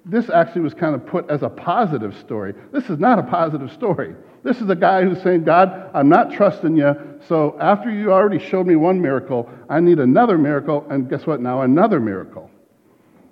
this 0.03 0.29
actually 0.29 0.59
was 0.59 0.73
kind 0.73 0.93
of 0.93 1.05
put 1.05 1.29
as 1.29 1.41
a 1.41 1.47
positive 1.47 2.17
story. 2.17 2.53
This 2.73 2.89
is 2.89 2.99
not 2.99 3.17
a 3.17 3.23
positive 3.23 3.71
story. 3.71 4.13
This 4.43 4.59
is 4.59 4.69
a 4.69 4.75
guy 4.75 5.03
who's 5.03 5.23
saying, 5.23 5.45
God, 5.45 5.89
I'm 5.93 6.09
not 6.09 6.33
trusting 6.33 6.75
you. 6.75 6.95
So 7.29 7.55
after 7.61 7.89
you 7.89 8.11
already 8.11 8.39
showed 8.39 8.67
me 8.67 8.75
one 8.75 9.01
miracle, 9.01 9.49
I 9.69 9.79
need 9.79 9.99
another 9.99 10.37
miracle. 10.37 10.85
And 10.89 11.09
guess 11.09 11.25
what? 11.25 11.39
Now 11.39 11.61
another 11.61 12.01
miracle. 12.01 12.51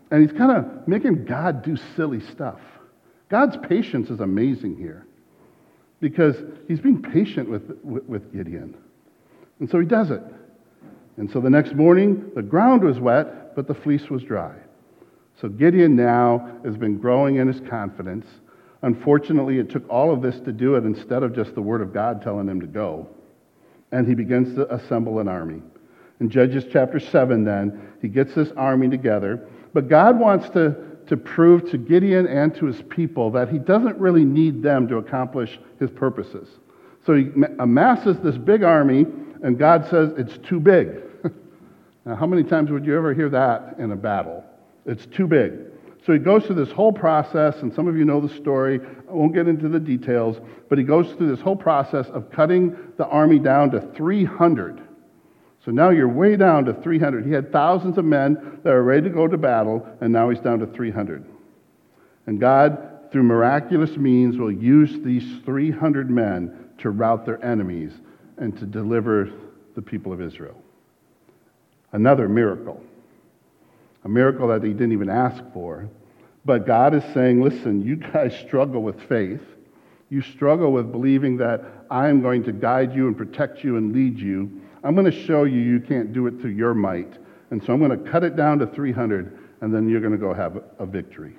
And 0.10 0.22
he's 0.22 0.38
kind 0.38 0.54
of 0.54 0.88
making 0.88 1.26
God 1.26 1.64
do 1.64 1.76
silly 1.98 2.22
stuff. 2.22 2.62
God's 3.30 3.58
patience 3.68 4.10
is 4.10 4.20
amazing 4.20 4.78
here 4.78 5.06
because 6.00 6.36
he's 6.68 6.80
being 6.80 7.02
patient 7.02 7.50
with, 7.50 7.78
with, 7.84 8.04
with 8.04 8.34
Gideon. 8.34 8.76
And 9.60 9.70
so 9.70 9.80
he 9.80 9.86
does 9.86 10.12
it. 10.12 10.22
And 11.18 11.32
so 11.32 11.40
the 11.40 11.50
next 11.50 11.74
morning, 11.74 12.32
the 12.36 12.42
ground 12.42 12.84
was 12.84 13.00
wet, 13.00 13.56
but 13.56 13.68
the 13.68 13.74
fleece 13.74 14.10
was 14.10 14.22
dry. 14.22 14.54
So 15.40 15.50
Gideon 15.50 15.96
now 15.96 16.60
has 16.64 16.78
been 16.78 16.98
growing 16.98 17.38
in 17.38 17.48
his 17.48 17.62
confidence. 17.70 18.26
Unfortunately, 18.82 19.60
it 19.60 19.70
took 19.70 19.90
all 19.90 20.14
of 20.14 20.22
this 20.22 20.40
to 20.42 20.52
do 20.52 20.76
it 20.76 20.86
instead 20.86 21.24
of 21.24 21.34
just 21.34 21.56
the 21.56 21.62
word 21.62 21.82
of 21.82 21.94
God 21.94 22.22
telling 22.22 22.48
him 22.48 22.62
to 22.62 22.68
go. 22.68 23.08
And 23.92 24.08
he 24.08 24.14
begins 24.14 24.56
to 24.56 24.74
assemble 24.74 25.20
an 25.20 25.28
army. 25.28 25.62
In 26.20 26.30
Judges 26.30 26.66
chapter 26.72 27.00
7, 27.00 27.44
then, 27.44 27.94
he 28.02 28.08
gets 28.08 28.34
this 28.34 28.52
army 28.56 28.90
together. 28.90 29.48
But 29.74 29.90
God 29.90 30.20
wants 30.20 30.50
to, 30.52 30.95
to 31.08 31.18
prove 31.18 31.70
to 31.72 31.78
Gideon 31.78 32.28
and 32.28 32.54
to 32.56 32.66
his 32.66 32.82
people 32.84 33.32
that 33.32 33.50
he 33.50 33.60
doesn't 33.60 33.98
really 33.98 34.26
need 34.26 34.64
them 34.64 34.88
to 34.88 34.98
accomplish 34.98 35.60
his 35.80 35.90
purposes. 35.92 36.48
So 37.06 37.14
he 37.14 37.30
amasses 37.60 38.18
this 38.20 38.38
big 38.38 38.64
army, 38.64 39.06
and 39.44 39.60
God 39.60 39.88
says 39.90 40.12
it's 40.18 40.38
too 40.48 40.60
big. 40.60 41.04
now, 42.06 42.16
how 42.16 42.26
many 42.26 42.44
times 42.44 42.72
would 42.72 42.86
you 42.86 42.98
ever 42.98 43.14
hear 43.14 43.30
that 43.30 43.76
in 43.78 43.92
a 43.92 43.96
battle? 43.96 44.44
It's 44.86 45.06
too 45.06 45.28
big. 45.28 45.54
So 46.06 46.14
he 46.14 46.20
goes 46.20 46.46
through 46.46 46.56
this 46.56 46.72
whole 46.72 46.94
process, 46.94 47.62
and 47.62 47.74
some 47.74 47.88
of 47.88 47.98
you 47.98 48.06
know 48.06 48.22
the 48.22 48.34
story. 48.36 48.80
I 49.10 49.14
won't 49.14 49.34
get 49.34 49.48
into 49.48 49.68
the 49.68 49.80
details, 49.80 50.38
but 50.70 50.78
he 50.78 50.84
goes 50.84 51.12
through 51.14 51.30
this 51.30 51.42
whole 51.42 51.56
process 51.56 52.08
of 52.10 52.30
cutting 52.32 52.76
the 52.98 53.08
army 53.08 53.40
down 53.40 53.72
to 53.72 53.82
300. 53.96 54.85
So 55.66 55.72
now 55.72 55.90
you're 55.90 56.08
way 56.08 56.36
down 56.36 56.66
to 56.66 56.74
300. 56.74 57.26
He 57.26 57.32
had 57.32 57.52
thousands 57.52 57.98
of 57.98 58.06
men 58.06 58.60
that 58.64 58.72
are 58.72 58.84
ready 58.84 59.10
to 59.10 59.10
go 59.10 59.28
to 59.28 59.38
battle, 59.38 59.86
and 60.00 60.14
now 60.14 60.30
he's 60.30 60.40
down 60.40 60.60
to 60.60 60.68
300. 60.68 61.26
And 62.28 62.40
God, 62.40 63.10
through 63.12 63.24
miraculous 63.24 63.98
means, 63.98 64.38
will 64.38 64.52
use 64.52 65.00
these 65.04 65.40
300 65.44 66.10
men 66.10 66.70
to 66.78 66.92
rout 66.92 67.26
their 67.26 67.44
enemies 67.44 67.94
and 68.38 68.58
to 68.60 68.66
deliver 68.66 69.32
the 69.74 69.82
people 69.82 70.14
of 70.14 70.22
Israel. 70.22 70.62
Another 71.92 72.30
miracle 72.30 72.84
a 74.06 74.10
miracle 74.10 74.48
that 74.48 74.64
he 74.64 74.72
didn't 74.72 74.94
even 74.94 75.10
ask 75.10 75.44
for. 75.52 75.90
But 76.46 76.68
God 76.68 76.94
is 76.94 77.04
saying, 77.14 77.42
listen, 77.42 77.82
you 77.82 77.96
guys 77.96 78.38
struggle 78.48 78.84
with 78.84 79.02
faith. 79.10 79.42
You 80.10 80.22
struggle 80.22 80.72
with 80.72 80.92
believing 80.92 81.38
that 81.38 81.64
I 81.90 82.08
am 82.08 82.22
going 82.22 82.44
to 82.44 82.52
guide 82.52 82.94
you 82.94 83.08
and 83.08 83.18
protect 83.18 83.64
you 83.64 83.78
and 83.78 83.92
lead 83.92 84.20
you. 84.20 84.62
I'm 84.86 84.94
going 84.94 85.12
to 85.12 85.26
show 85.26 85.46
you 85.46 85.60
you 85.60 85.80
can't 85.80 86.14
do 86.14 86.28
it 86.28 86.40
through 86.40 86.52
your 86.52 86.76
might. 86.76 87.12
And 87.50 87.64
so 87.64 87.74
I'm 87.74 87.80
going 87.80 87.92
to 87.92 88.12
cut 88.12 88.24
it 88.24 88.36
down 88.36 88.60
to 88.60 88.68
300, 88.68 89.36
and 89.62 89.74
then 89.74 89.90
you're 89.90 90.00
going 90.00 90.12
to 90.12 90.18
go 90.20 90.32
have 90.32 90.62
a 90.78 90.86
victory. 90.86 91.36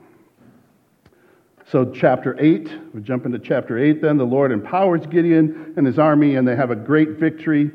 So, 1.71 1.93
chapter 1.93 2.37
8, 2.41 2.71
we 2.93 3.03
jump 3.03 3.25
into 3.25 3.39
chapter 3.39 3.79
8 3.79 4.03
then. 4.03 4.19
The 4.19 4.25
Lord 4.25 4.51
empowers 4.51 5.07
Gideon 5.07 5.75
and 5.77 5.87
his 5.87 5.99
army, 5.99 6.35
and 6.35 6.47
they 6.47 6.57
have 6.57 6.73
a 6.73 6.77
great 6.77 7.11
victory. 7.11 7.71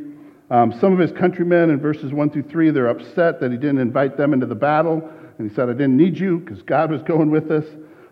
Um, 0.50 0.78
some 0.78 0.92
of 0.92 1.00
his 1.00 1.14
countrymen 1.14 1.70
in 1.70 1.80
verses 1.80 2.12
1 2.12 2.30
through 2.32 2.44
3, 2.44 2.72
they're 2.72 2.88
upset 2.88 3.40
that 3.40 3.52
he 3.52 3.58
didn't 3.58 3.80
invite 3.80 4.18
them 4.18 4.34
into 4.34 4.46
the 4.46 4.56
battle. 4.56 5.10
And 5.38 5.50
he 5.50 5.56
said, 5.56 5.70
I 5.70 5.74
didn't 5.74 5.96
need 5.96 6.20
you 6.20 6.40
because 6.40 6.62
God 6.64 6.92
was 6.92 7.02
going 7.02 7.32
with 7.32 7.50
us. 7.50 7.66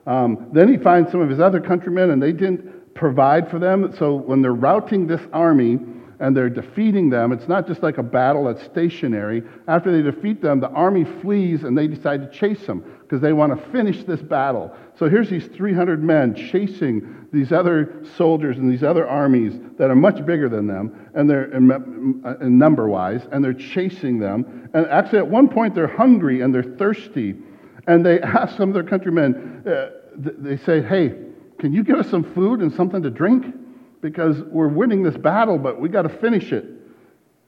Um, 0.08 0.48
then 0.54 0.70
he 0.70 0.78
finds 0.78 1.12
some 1.12 1.20
of 1.20 1.30
his 1.30 1.42
other 1.42 1.60
countrymen, 1.60 2.12
and 2.12 2.24
they 2.24 2.32
didn't 2.32 2.94
provide 2.94 3.50
for 3.50 3.60
them. 3.60 3.94
So 3.98 4.16
when 4.16 4.42
they're 4.42 4.54
routing 4.54 5.08
this 5.08 5.22
army 5.34 5.80
and 6.20 6.36
they're 6.36 6.50
defeating 6.50 7.10
them, 7.10 7.32
it's 7.32 7.48
not 7.48 7.66
just 7.66 7.82
like 7.82 7.98
a 7.98 8.04
battle 8.04 8.46
that's 8.46 8.64
stationary. 8.64 9.44
After 9.68 9.92
they 9.92 10.02
defeat 10.02 10.42
them, 10.42 10.60
the 10.60 10.70
army 10.70 11.06
flees 11.22 11.64
and 11.64 11.78
they 11.78 11.88
decide 11.88 12.22
to 12.22 12.38
chase 12.38 12.66
them 12.66 12.84
because 13.02 13.22
they 13.22 13.34
want 13.34 13.58
to 13.58 13.72
finish 13.72 14.04
this 14.04 14.22
battle. 14.22 14.76
So 14.98 15.10
here's 15.10 15.30
these 15.30 15.48
300 15.48 16.04
men 16.04 16.36
chasing 16.36 17.28
these 17.32 17.52
other 17.52 18.04
soldiers 18.18 18.58
and 18.58 18.72
these 18.72 18.84
other 18.84 19.08
armies 19.08 19.54
that 19.78 19.90
are 19.90 19.96
much 19.96 20.26
bigger 20.26 20.50
than 20.50 20.68
them, 20.68 21.10
and 21.14 21.30
they're 21.30 21.52
in, 21.52 21.72
in 22.42 22.58
number 22.58 22.88
wise, 22.90 23.22
and 23.32 23.44
they're 23.44 23.54
chasing 23.54 24.20
them. 24.20 24.70
And 24.74 24.88
actually, 24.88 25.20
at 25.20 25.28
one 25.28 25.48
point, 25.48 25.74
they're 25.74 25.88
hungry 25.88 26.42
and 26.42 26.54
they're 26.54 26.64
thirsty. 26.64 27.36
And 27.88 28.06
they 28.06 28.20
ask 28.22 28.58
some 28.58 28.70
of 28.70 28.74
their 28.74 28.84
countrymen, 28.84 29.64
uh, 29.66 29.90
they 30.18 30.58
say, 30.58 30.82
Hey, 30.82 31.16
can 31.60 31.74
you 31.74 31.84
give 31.84 31.98
us 31.98 32.10
some 32.10 32.24
food 32.34 32.62
and 32.62 32.74
something 32.74 33.02
to 33.04 33.10
drink? 33.10 33.46
Because 34.02 34.42
we're 34.44 34.68
winning 34.68 35.04
this 35.04 35.18
battle, 35.18 35.58
but 35.58 35.80
we 35.80 35.90
got 35.90 36.04
to 36.04 36.10
finish 36.10 36.52
it. 36.52 36.66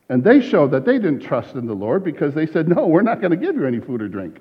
And 0.10 0.24
they 0.24 0.42
showed 0.42 0.72
that 0.72 0.86
they 0.86 0.94
didn't 0.94 1.22
trust 1.22 1.56
in 1.56 1.68
the 1.68 1.74
Lord 1.74 2.04
because 2.04 2.34
they 2.34 2.46
said, 2.46 2.68
No, 2.68 2.88
we're 2.88 3.02
not 3.02 3.22
going 3.22 3.32
to 3.32 3.38
give 3.38 3.56
you 3.56 3.66
any 3.66 3.80
food 3.80 4.02
or 4.02 4.10
drink. 4.10 4.40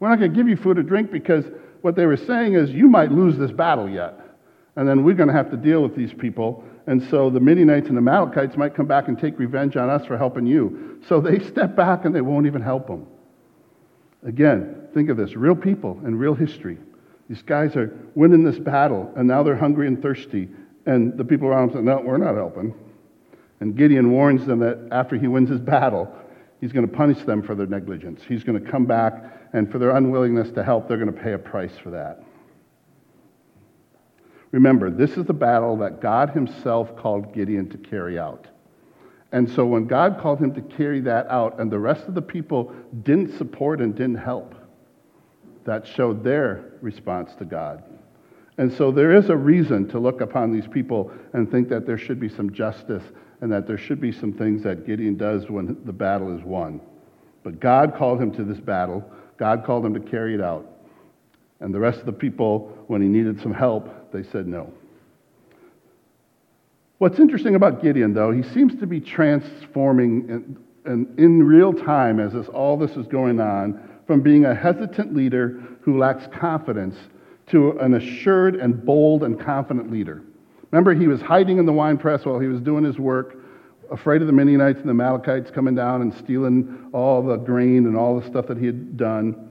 We're 0.00 0.10
not 0.10 0.18
going 0.18 0.30
to 0.30 0.36
give 0.36 0.48
you 0.48 0.56
food 0.56 0.78
or 0.78 0.82
drink 0.82 1.10
because 1.10 1.46
what 1.80 1.96
they 1.96 2.04
were 2.04 2.16
saying 2.16 2.54
is, 2.54 2.70
You 2.70 2.88
might 2.88 3.10
lose 3.10 3.38
this 3.38 3.50
battle 3.50 3.88
yet. 3.88 4.20
And 4.76 4.86
then 4.86 5.02
we're 5.04 5.14
going 5.14 5.28
to 5.28 5.34
have 5.34 5.50
to 5.50 5.56
deal 5.56 5.82
with 5.82 5.96
these 5.96 6.12
people. 6.12 6.62
And 6.86 7.02
so 7.10 7.30
the 7.30 7.40
Midianites 7.40 7.88
and 7.88 7.96
the 7.96 8.00
Amalekites 8.00 8.56
might 8.56 8.74
come 8.74 8.86
back 8.86 9.08
and 9.08 9.18
take 9.18 9.38
revenge 9.38 9.76
on 9.76 9.90
us 9.90 10.06
for 10.06 10.16
helping 10.16 10.46
you. 10.46 11.00
So 11.08 11.20
they 11.20 11.38
step 11.48 11.74
back 11.74 12.04
and 12.04 12.14
they 12.14 12.20
won't 12.20 12.46
even 12.46 12.62
help 12.62 12.86
them. 12.86 13.06
Again, 14.26 14.88
think 14.94 15.08
of 15.08 15.16
this 15.16 15.36
real 15.36 15.54
people 15.54 16.00
and 16.04 16.18
real 16.18 16.34
history. 16.34 16.78
These 17.28 17.42
guys 17.42 17.76
are 17.76 17.96
winning 18.14 18.42
this 18.42 18.58
battle, 18.58 19.12
and 19.16 19.28
now 19.28 19.42
they're 19.42 19.56
hungry 19.56 19.86
and 19.86 20.00
thirsty. 20.00 20.48
And 20.88 21.18
the 21.18 21.24
people 21.24 21.48
around 21.48 21.70
him 21.70 21.76
say, 21.76 21.82
No, 21.82 22.00
we're 22.00 22.16
not 22.16 22.34
helping. 22.34 22.74
And 23.60 23.76
Gideon 23.76 24.10
warns 24.10 24.46
them 24.46 24.60
that 24.60 24.88
after 24.90 25.16
he 25.16 25.28
wins 25.28 25.50
his 25.50 25.60
battle, 25.60 26.10
he's 26.62 26.72
going 26.72 26.88
to 26.88 26.92
punish 26.92 27.22
them 27.24 27.42
for 27.42 27.54
their 27.54 27.66
negligence. 27.66 28.22
He's 28.26 28.42
going 28.42 28.62
to 28.62 28.70
come 28.70 28.86
back, 28.86 29.12
and 29.52 29.70
for 29.70 29.78
their 29.78 29.90
unwillingness 29.90 30.50
to 30.52 30.64
help, 30.64 30.88
they're 30.88 30.96
going 30.96 31.12
to 31.12 31.22
pay 31.22 31.34
a 31.34 31.38
price 31.38 31.76
for 31.82 31.90
that. 31.90 32.24
Remember, 34.50 34.90
this 34.90 35.18
is 35.18 35.26
the 35.26 35.34
battle 35.34 35.76
that 35.76 36.00
God 36.00 36.30
Himself 36.30 36.96
called 36.96 37.34
Gideon 37.34 37.68
to 37.68 37.76
carry 37.76 38.18
out. 38.18 38.46
And 39.30 39.50
so 39.50 39.66
when 39.66 39.86
God 39.86 40.18
called 40.22 40.38
him 40.38 40.54
to 40.54 40.62
carry 40.62 41.02
that 41.02 41.26
out, 41.26 41.60
and 41.60 41.70
the 41.70 41.78
rest 41.78 42.08
of 42.08 42.14
the 42.14 42.22
people 42.22 42.74
didn't 43.02 43.36
support 43.36 43.82
and 43.82 43.94
didn't 43.94 44.16
help, 44.16 44.54
that 45.66 45.86
showed 45.86 46.24
their 46.24 46.72
response 46.80 47.34
to 47.34 47.44
God. 47.44 47.84
And 48.58 48.72
so 48.72 48.90
there 48.90 49.14
is 49.14 49.30
a 49.30 49.36
reason 49.36 49.88
to 49.88 50.00
look 50.00 50.20
upon 50.20 50.52
these 50.52 50.66
people 50.66 51.12
and 51.32 51.50
think 51.50 51.68
that 51.68 51.86
there 51.86 51.96
should 51.96 52.18
be 52.18 52.28
some 52.28 52.52
justice 52.52 53.04
and 53.40 53.52
that 53.52 53.68
there 53.68 53.78
should 53.78 54.00
be 54.00 54.10
some 54.10 54.32
things 54.32 54.64
that 54.64 54.84
Gideon 54.84 55.16
does 55.16 55.48
when 55.48 55.78
the 55.84 55.92
battle 55.92 56.36
is 56.36 56.42
won. 56.42 56.80
But 57.44 57.60
God 57.60 57.94
called 57.96 58.20
him 58.20 58.32
to 58.32 58.42
this 58.42 58.58
battle, 58.58 59.08
God 59.38 59.64
called 59.64 59.86
him 59.86 59.94
to 59.94 60.00
carry 60.00 60.34
it 60.34 60.40
out. 60.40 60.66
And 61.60 61.72
the 61.72 61.78
rest 61.78 62.00
of 62.00 62.06
the 62.06 62.12
people, 62.12 62.76
when 62.88 63.00
he 63.00 63.08
needed 63.08 63.40
some 63.40 63.54
help, 63.54 64.12
they 64.12 64.24
said 64.24 64.48
no. 64.48 64.72
What's 66.98 67.20
interesting 67.20 67.54
about 67.54 67.80
Gideon, 67.80 68.12
though, 68.12 68.32
he 68.32 68.42
seems 68.42 68.74
to 68.80 68.86
be 68.86 69.00
transforming 69.00 70.28
in, 70.28 70.58
in, 70.84 71.14
in 71.16 71.42
real 71.44 71.72
time 71.72 72.18
as 72.18 72.32
this, 72.32 72.48
all 72.48 72.76
this 72.76 72.96
is 72.96 73.06
going 73.06 73.40
on 73.40 73.80
from 74.08 74.20
being 74.20 74.46
a 74.46 74.54
hesitant 74.54 75.14
leader 75.14 75.62
who 75.82 75.98
lacks 75.98 76.26
confidence 76.36 76.96
to 77.50 77.78
an 77.78 77.94
assured 77.94 78.56
and 78.56 78.84
bold 78.84 79.24
and 79.24 79.40
confident 79.40 79.90
leader. 79.90 80.22
Remember, 80.70 80.94
he 80.94 81.06
was 81.06 81.20
hiding 81.20 81.58
in 81.58 81.66
the 81.66 81.72
wine 81.72 81.96
press 81.96 82.24
while 82.24 82.38
he 82.38 82.46
was 82.46 82.60
doing 82.60 82.84
his 82.84 82.98
work, 82.98 83.36
afraid 83.90 84.20
of 84.20 84.26
the 84.26 84.32
Midianites 84.32 84.80
and 84.80 84.86
the 84.86 84.90
Amalekites 84.90 85.50
coming 85.50 85.74
down 85.74 86.02
and 86.02 86.14
stealing 86.14 86.90
all 86.92 87.22
the 87.22 87.36
grain 87.36 87.86
and 87.86 87.96
all 87.96 88.20
the 88.20 88.26
stuff 88.26 88.46
that 88.48 88.58
he 88.58 88.66
had 88.66 88.96
done. 88.96 89.50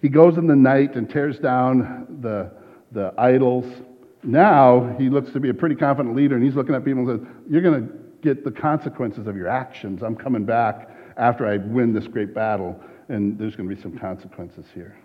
He 0.00 0.08
goes 0.08 0.36
in 0.36 0.46
the 0.46 0.56
night 0.56 0.94
and 0.94 1.08
tears 1.08 1.38
down 1.38 2.18
the, 2.20 2.50
the 2.90 3.14
idols. 3.16 3.64
Now 4.22 4.94
he 4.98 5.08
looks 5.08 5.32
to 5.32 5.40
be 5.40 5.48
a 5.48 5.54
pretty 5.54 5.74
confident 5.74 6.14
leader, 6.14 6.34
and 6.34 6.44
he's 6.44 6.54
looking 6.54 6.74
at 6.74 6.84
people 6.84 7.08
and 7.08 7.20
says, 7.20 7.28
You're 7.48 7.62
going 7.62 7.86
to 7.86 7.94
get 8.20 8.44
the 8.44 8.50
consequences 8.50 9.26
of 9.26 9.36
your 9.36 9.48
actions. 9.48 10.02
I'm 10.02 10.16
coming 10.16 10.44
back 10.44 10.90
after 11.16 11.46
I 11.46 11.56
win 11.56 11.92
this 11.92 12.06
great 12.06 12.34
battle 12.34 12.78
and 13.08 13.38
there's 13.38 13.56
going 13.56 13.68
to 13.68 13.74
be 13.74 13.80
some 13.80 13.98
consequences 13.98 14.64
here. 14.74 14.96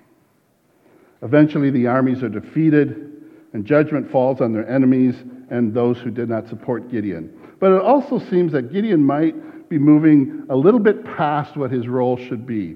Eventually, 1.22 1.70
the 1.70 1.88
armies 1.88 2.24
are 2.24 2.30
defeated, 2.30 3.12
and 3.54 3.66
judgment 3.66 4.12
falls 4.12 4.42
on 4.42 4.54
their 4.54 4.68
enemies 4.70 5.16
and 5.50 5.74
those 5.74 5.98
who 6.00 6.12
did 6.12 6.30
not 6.30 6.48
support 6.48 6.92
Gideon. 6.92 7.34
But 7.60 7.72
it 7.72 7.82
also 7.82 8.20
seems 8.20 8.52
that 8.52 8.72
Gideon 8.72 9.04
might 9.04 9.70
be 9.70 9.78
moving 9.78 10.46
a 10.50 10.56
little 10.56 10.80
bit 10.80 11.04
past 11.04 11.58
what 11.58 11.72
his 11.72 11.88
role 11.88 12.18
should 12.18 12.46
be. 12.46 12.76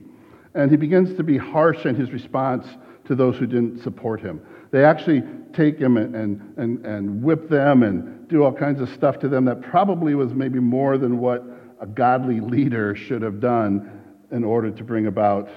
And 0.55 0.69
he 0.71 0.77
begins 0.77 1.15
to 1.17 1.23
be 1.23 1.37
harsh 1.37 1.85
in 1.85 1.95
his 1.95 2.11
response 2.11 2.67
to 3.05 3.15
those 3.15 3.37
who 3.37 3.45
didn't 3.45 3.83
support 3.83 4.21
him. 4.21 4.41
They 4.71 4.83
actually 4.85 5.23
take 5.53 5.77
him 5.77 5.97
and, 5.97 6.15
and, 6.57 6.85
and 6.85 7.23
whip 7.23 7.49
them 7.49 7.83
and 7.83 8.27
do 8.27 8.43
all 8.43 8.53
kinds 8.53 8.81
of 8.81 8.89
stuff 8.89 9.19
to 9.19 9.27
them 9.27 9.45
that 9.45 9.61
probably 9.61 10.15
was 10.15 10.33
maybe 10.33 10.59
more 10.59 10.97
than 10.97 11.19
what 11.19 11.43
a 11.81 11.85
godly 11.85 12.39
leader 12.39 12.95
should 12.95 13.21
have 13.21 13.39
done 13.39 14.01
in 14.31 14.43
order 14.43 14.71
to 14.71 14.83
bring 14.83 15.07
about 15.07 15.49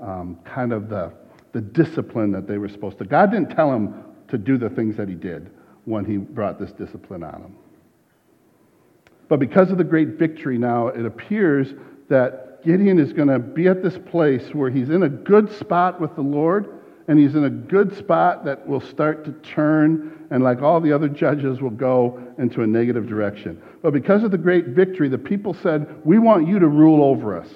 um, 0.00 0.38
kind 0.44 0.72
of 0.72 0.88
the, 0.88 1.12
the 1.54 1.60
discipline 1.60 2.32
that 2.32 2.46
they 2.46 2.58
were 2.58 2.68
supposed 2.68 2.98
to. 2.98 3.04
God 3.04 3.30
didn't 3.30 3.54
tell 3.54 3.72
him 3.72 3.94
to 4.28 4.36
do 4.36 4.58
the 4.58 4.68
things 4.68 4.96
that 4.96 5.08
he 5.08 5.14
did 5.14 5.50
when 5.84 6.04
he 6.04 6.16
brought 6.16 6.58
this 6.58 6.72
discipline 6.72 7.22
on 7.22 7.42
him. 7.42 7.56
But 9.28 9.38
because 9.38 9.70
of 9.70 9.78
the 9.78 9.84
great 9.84 10.18
victory 10.18 10.58
now, 10.58 10.88
it 10.88 11.06
appears 11.06 11.72
that 12.08 12.62
Gideon 12.64 12.98
is 12.98 13.12
going 13.12 13.28
to 13.28 13.38
be 13.38 13.68
at 13.68 13.82
this 13.82 13.96
place 14.10 14.52
where 14.52 14.68
he's 14.68 14.90
in 14.90 15.04
a 15.04 15.08
good 15.08 15.50
spot 15.52 16.00
with 16.00 16.14
the 16.16 16.22
Lord, 16.22 16.82
and 17.06 17.18
he's 17.18 17.34
in 17.34 17.44
a 17.44 17.50
good 17.50 17.96
spot 17.96 18.44
that 18.46 18.66
will 18.66 18.80
start 18.80 19.24
to 19.26 19.32
turn, 19.32 20.26
and 20.30 20.42
like 20.42 20.60
all 20.60 20.80
the 20.80 20.92
other 20.92 21.08
judges, 21.08 21.60
will 21.60 21.70
go 21.70 22.20
into 22.38 22.62
a 22.62 22.66
negative 22.66 23.06
direction. 23.06 23.62
But 23.80 23.92
because 23.92 24.24
of 24.24 24.30
the 24.30 24.38
great 24.38 24.68
victory, 24.68 25.08
the 25.08 25.18
people 25.18 25.54
said, 25.54 26.00
We 26.04 26.18
want 26.18 26.48
you 26.48 26.58
to 26.58 26.66
rule 26.66 27.04
over 27.04 27.38
us. 27.38 27.48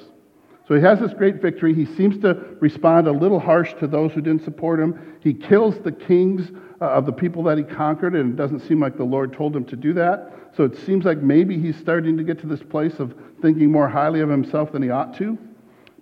So 0.69 0.75
he 0.75 0.83
has 0.83 1.01
this 1.01 1.15
great 1.15 1.41
victory. 1.41 1.73
He 1.73 1.87
seems 1.87 2.19
to 2.19 2.35
respond 2.61 3.09
a 3.09 3.13
little 3.13 3.41
harsh 3.41 3.73
to 3.81 3.87
those 3.87 4.13
who 4.13 4.21
didn't 4.21 4.45
support 4.45 4.79
him. 4.79 5.17
He 5.21 5.33
kills 5.33 5.79
the 5.79 5.91
kings 5.91 6.51
uh, 6.83 6.85
of 6.85 7.07
the 7.07 7.13
people 7.13 7.43
that 7.45 7.57
he 7.57 7.65
conquered, 7.65 8.15
and 8.15 8.35
it 8.35 8.37
doesn't 8.37 8.61
seem 8.61 8.79
like 8.79 8.99
the 8.99 9.05
Lord 9.05 9.33
told 9.33 9.57
him 9.57 9.65
to 9.65 9.77
do 9.77 9.95
that. 9.95 10.31
So 10.55 10.65
it 10.65 10.77
seems 10.77 11.07
like 11.07 11.19
maybe 11.19 11.59
he's 11.59 11.77
starting 11.79 12.19
to 12.19 12.23
get 12.23 12.39
to 12.41 12.47
this 12.47 12.63
place 12.63 12.99
of 12.99 13.15
thinking 13.41 13.73
more 13.73 13.89
highly 13.89 14.21
of 14.21 14.29
himself 14.29 14.71
than 14.73 14.83
he 14.83 14.91
ought 14.91 15.17
to. 15.17 15.39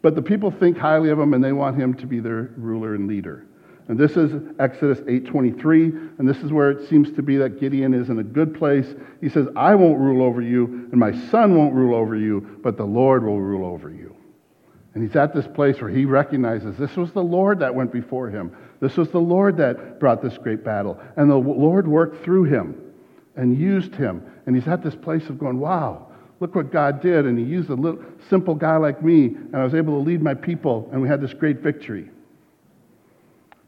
But 0.03 0.17
the 0.17 0.23
people 0.23 0.51
think 0.51 0.77
highly 0.77 1.11
of 1.11 1.19
him, 1.19 1.33
and 1.33 1.45
they 1.45 1.53
want 1.53 1.79
him 1.79 1.95
to 1.95 2.07
be 2.07 2.19
their 2.19 2.51
ruler 2.57 2.97
and 2.97 3.07
leader. 3.07 3.47
And 3.89 3.97
this 3.97 4.17
is 4.17 4.33
Exodus 4.59 5.01
8:23, 5.07 5.93
and 6.19 6.29
this 6.29 6.43
is 6.43 6.53
where 6.53 6.73
it 6.73 6.89
seems 6.89 7.13
to 7.13 7.23
be 7.23 7.37
that 7.37 7.61
Gideon 7.61 7.95
is 7.95 8.11
in 8.11 8.19
a 8.19 8.25
good 8.25 8.53
place. 8.53 8.97
He 9.21 9.29
says, 9.29 9.47
"I 9.55 9.77
won't 9.77 10.01
rule 10.01 10.25
over 10.25 10.43
you, 10.43 10.89
and 10.91 10.97
my 10.99 11.13
son 11.13 11.57
won't 11.57 11.73
rule 11.73 11.95
over 11.95 12.17
you, 12.17 12.45
but 12.65 12.77
the 12.77 12.85
Lord 12.85 13.25
will 13.25 13.41
rule 13.41 13.65
over 13.65 13.91
you." 13.91 14.16
And 14.97 15.07
he's 15.07 15.15
at 15.15 15.35
this 15.35 15.47
place 15.47 15.79
where 15.83 15.91
he 15.91 16.07
recognizes 16.07 16.79
this 16.79 16.97
was 16.97 17.13
the 17.13 17.23
Lord 17.23 17.59
that 17.59 17.75
went 17.75 17.93
before 17.93 18.31
him. 18.31 18.57
This 18.81 18.97
was 18.97 19.11
the 19.11 19.19
Lord 19.19 19.59
that 19.59 20.01
brought 20.01 20.23
this 20.23 20.39
great 20.39 20.65
battle. 20.65 20.99
And 21.19 21.31
the 21.31 21.37
Lord 21.37 21.87
worked 21.87 22.25
through 22.25 22.45
him 22.45 22.81
and 23.37 23.59
used 23.59 23.95
him. 23.95 24.23
And 24.47 24.57
he's 24.57 24.67
at 24.67 24.83
this 24.83 24.95
place 24.95 25.29
of 25.29 25.39
going, 25.39 25.61
wow, 25.61 26.07
look 26.41 26.55
what 26.55 26.73
God 26.73 27.03
did. 27.03 27.27
And 27.27 27.39
he 27.39 27.45
used 27.45 27.69
a 27.69 27.75
little 27.75 28.03
simple 28.31 28.55
guy 28.55 28.79
like 28.79 29.03
me, 29.03 29.27
and 29.27 29.55
I 29.57 29.65
was 29.65 29.75
able 29.75 29.99
to 29.99 30.03
lead 30.03 30.23
my 30.23 30.33
people, 30.33 30.89
and 30.91 31.03
we 31.03 31.09
had 31.09 31.21
this 31.21 31.35
great 31.35 31.59
victory. 31.59 32.09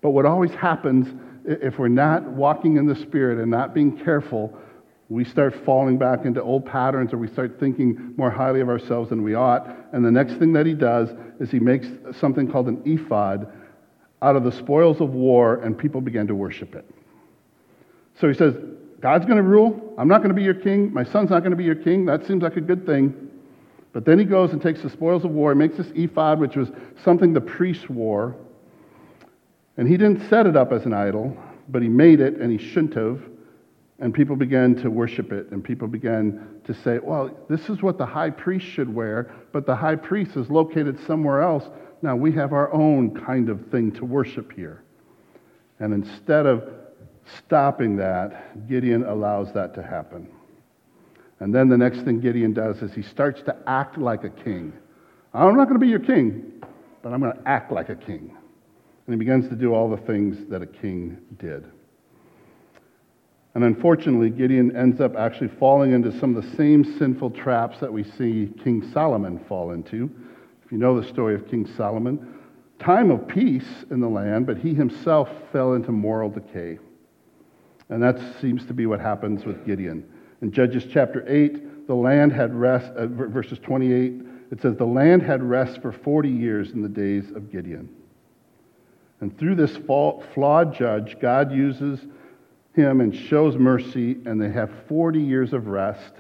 But 0.00 0.12
what 0.12 0.24
always 0.24 0.52
happens 0.52 1.08
if 1.44 1.78
we're 1.78 1.88
not 1.88 2.24
walking 2.24 2.78
in 2.78 2.86
the 2.86 2.96
Spirit 2.96 3.38
and 3.38 3.50
not 3.50 3.74
being 3.74 3.98
careful 3.98 4.58
we 5.10 5.24
start 5.24 5.54
falling 5.64 5.96
back 5.96 6.26
into 6.26 6.42
old 6.42 6.66
patterns 6.66 7.12
or 7.12 7.18
we 7.18 7.28
start 7.28 7.58
thinking 7.58 8.14
more 8.16 8.30
highly 8.30 8.60
of 8.60 8.68
ourselves 8.68 9.08
than 9.08 9.22
we 9.22 9.34
ought. 9.34 9.66
And 9.92 10.04
the 10.04 10.10
next 10.10 10.34
thing 10.34 10.52
that 10.52 10.66
he 10.66 10.74
does 10.74 11.08
is 11.40 11.50
he 11.50 11.60
makes 11.60 11.88
something 12.18 12.50
called 12.50 12.68
an 12.68 12.82
ephod 12.84 13.50
out 14.20 14.36
of 14.36 14.44
the 14.44 14.52
spoils 14.52 15.00
of 15.00 15.10
war, 15.10 15.62
and 15.62 15.78
people 15.78 16.00
began 16.00 16.26
to 16.26 16.34
worship 16.34 16.74
it. 16.74 16.84
So 18.20 18.28
he 18.28 18.34
says, 18.34 18.54
God's 19.00 19.24
going 19.24 19.36
to 19.36 19.44
rule. 19.44 19.94
I'm 19.96 20.08
not 20.08 20.18
going 20.18 20.30
to 20.30 20.34
be 20.34 20.42
your 20.42 20.54
king. 20.54 20.92
My 20.92 21.04
son's 21.04 21.30
not 21.30 21.40
going 21.40 21.52
to 21.52 21.56
be 21.56 21.64
your 21.64 21.76
king. 21.76 22.04
That 22.06 22.26
seems 22.26 22.42
like 22.42 22.56
a 22.56 22.60
good 22.60 22.84
thing. 22.84 23.30
But 23.92 24.04
then 24.04 24.18
he 24.18 24.24
goes 24.24 24.52
and 24.52 24.60
takes 24.60 24.82
the 24.82 24.90
spoils 24.90 25.24
of 25.24 25.30
war, 25.30 25.54
makes 25.54 25.76
this 25.76 25.90
ephod, 25.94 26.40
which 26.40 26.56
was 26.56 26.68
something 27.04 27.32
the 27.32 27.40
priests 27.40 27.88
wore. 27.88 28.36
And 29.76 29.88
he 29.88 29.96
didn't 29.96 30.28
set 30.28 30.46
it 30.46 30.56
up 30.56 30.72
as 30.72 30.84
an 30.84 30.92
idol, 30.92 31.36
but 31.68 31.80
he 31.80 31.88
made 31.88 32.20
it, 32.20 32.34
and 32.34 32.50
he 32.50 32.58
shouldn't 32.58 32.94
have. 32.94 33.22
And 34.00 34.14
people 34.14 34.36
began 34.36 34.76
to 34.76 34.90
worship 34.90 35.32
it, 35.32 35.50
and 35.50 35.62
people 35.62 35.88
began 35.88 36.60
to 36.64 36.74
say, 36.74 37.00
well, 37.00 37.30
this 37.48 37.68
is 37.68 37.82
what 37.82 37.98
the 37.98 38.06
high 38.06 38.30
priest 38.30 38.64
should 38.64 38.92
wear, 38.94 39.34
but 39.52 39.66
the 39.66 39.74
high 39.74 39.96
priest 39.96 40.36
is 40.36 40.48
located 40.50 40.98
somewhere 41.04 41.42
else. 41.42 41.64
Now 42.00 42.14
we 42.14 42.30
have 42.32 42.52
our 42.52 42.72
own 42.72 43.12
kind 43.12 43.48
of 43.48 43.66
thing 43.70 43.90
to 43.92 44.04
worship 44.04 44.52
here. 44.52 44.84
And 45.80 45.92
instead 45.92 46.46
of 46.46 46.68
stopping 47.38 47.96
that, 47.96 48.68
Gideon 48.68 49.04
allows 49.04 49.52
that 49.54 49.74
to 49.74 49.82
happen. 49.82 50.28
And 51.40 51.54
then 51.54 51.68
the 51.68 51.76
next 51.76 52.02
thing 52.02 52.20
Gideon 52.20 52.52
does 52.52 52.82
is 52.82 52.92
he 52.92 53.02
starts 53.02 53.42
to 53.42 53.56
act 53.66 53.98
like 53.98 54.24
a 54.24 54.30
king. 54.30 54.72
I'm 55.34 55.56
not 55.56 55.64
going 55.64 55.78
to 55.78 55.84
be 55.84 55.88
your 55.88 55.98
king, 55.98 56.62
but 57.02 57.12
I'm 57.12 57.20
going 57.20 57.32
to 57.32 57.48
act 57.48 57.72
like 57.72 57.88
a 57.88 57.96
king. 57.96 58.36
And 59.06 59.14
he 59.14 59.16
begins 59.16 59.48
to 59.48 59.56
do 59.56 59.74
all 59.74 59.88
the 59.88 59.96
things 59.96 60.48
that 60.50 60.62
a 60.62 60.66
king 60.66 61.18
did. 61.38 61.64
And 63.58 63.64
unfortunately, 63.64 64.30
Gideon 64.30 64.76
ends 64.76 65.00
up 65.00 65.16
actually 65.16 65.48
falling 65.48 65.90
into 65.90 66.16
some 66.20 66.36
of 66.36 66.44
the 66.44 66.56
same 66.56 66.84
sinful 66.96 67.30
traps 67.30 67.80
that 67.80 67.92
we 67.92 68.04
see 68.04 68.52
King 68.62 68.88
Solomon 68.92 69.44
fall 69.48 69.72
into. 69.72 70.08
If 70.64 70.70
you 70.70 70.78
know 70.78 71.00
the 71.00 71.08
story 71.08 71.34
of 71.34 71.48
King 71.48 71.66
Solomon, 71.76 72.34
time 72.78 73.10
of 73.10 73.26
peace 73.26 73.66
in 73.90 73.98
the 73.98 74.08
land, 74.08 74.46
but 74.46 74.58
he 74.58 74.74
himself 74.74 75.28
fell 75.50 75.72
into 75.72 75.90
moral 75.90 76.30
decay. 76.30 76.78
And 77.88 78.00
that 78.00 78.20
seems 78.40 78.64
to 78.66 78.74
be 78.74 78.86
what 78.86 79.00
happens 79.00 79.44
with 79.44 79.66
Gideon. 79.66 80.08
In 80.40 80.52
Judges 80.52 80.84
chapter 80.88 81.24
8, 81.26 81.88
the 81.88 81.96
land 81.96 82.32
had 82.32 82.54
rest, 82.54 82.92
uh, 82.92 83.08
verses 83.08 83.58
28, 83.58 84.22
it 84.52 84.62
says, 84.62 84.76
The 84.76 84.86
land 84.86 85.20
had 85.20 85.42
rest 85.42 85.82
for 85.82 85.90
40 85.90 86.28
years 86.28 86.70
in 86.70 86.80
the 86.80 86.88
days 86.88 87.32
of 87.32 87.50
Gideon. 87.50 87.88
And 89.20 89.36
through 89.36 89.56
this 89.56 89.76
flawed 89.76 90.72
judge, 90.72 91.18
God 91.18 91.50
uses 91.50 92.06
him 92.78 93.00
and 93.00 93.14
shows 93.14 93.56
mercy, 93.56 94.16
and 94.24 94.40
they 94.40 94.50
have 94.50 94.70
40 94.88 95.20
years 95.20 95.52
of 95.52 95.66
rest. 95.66 96.12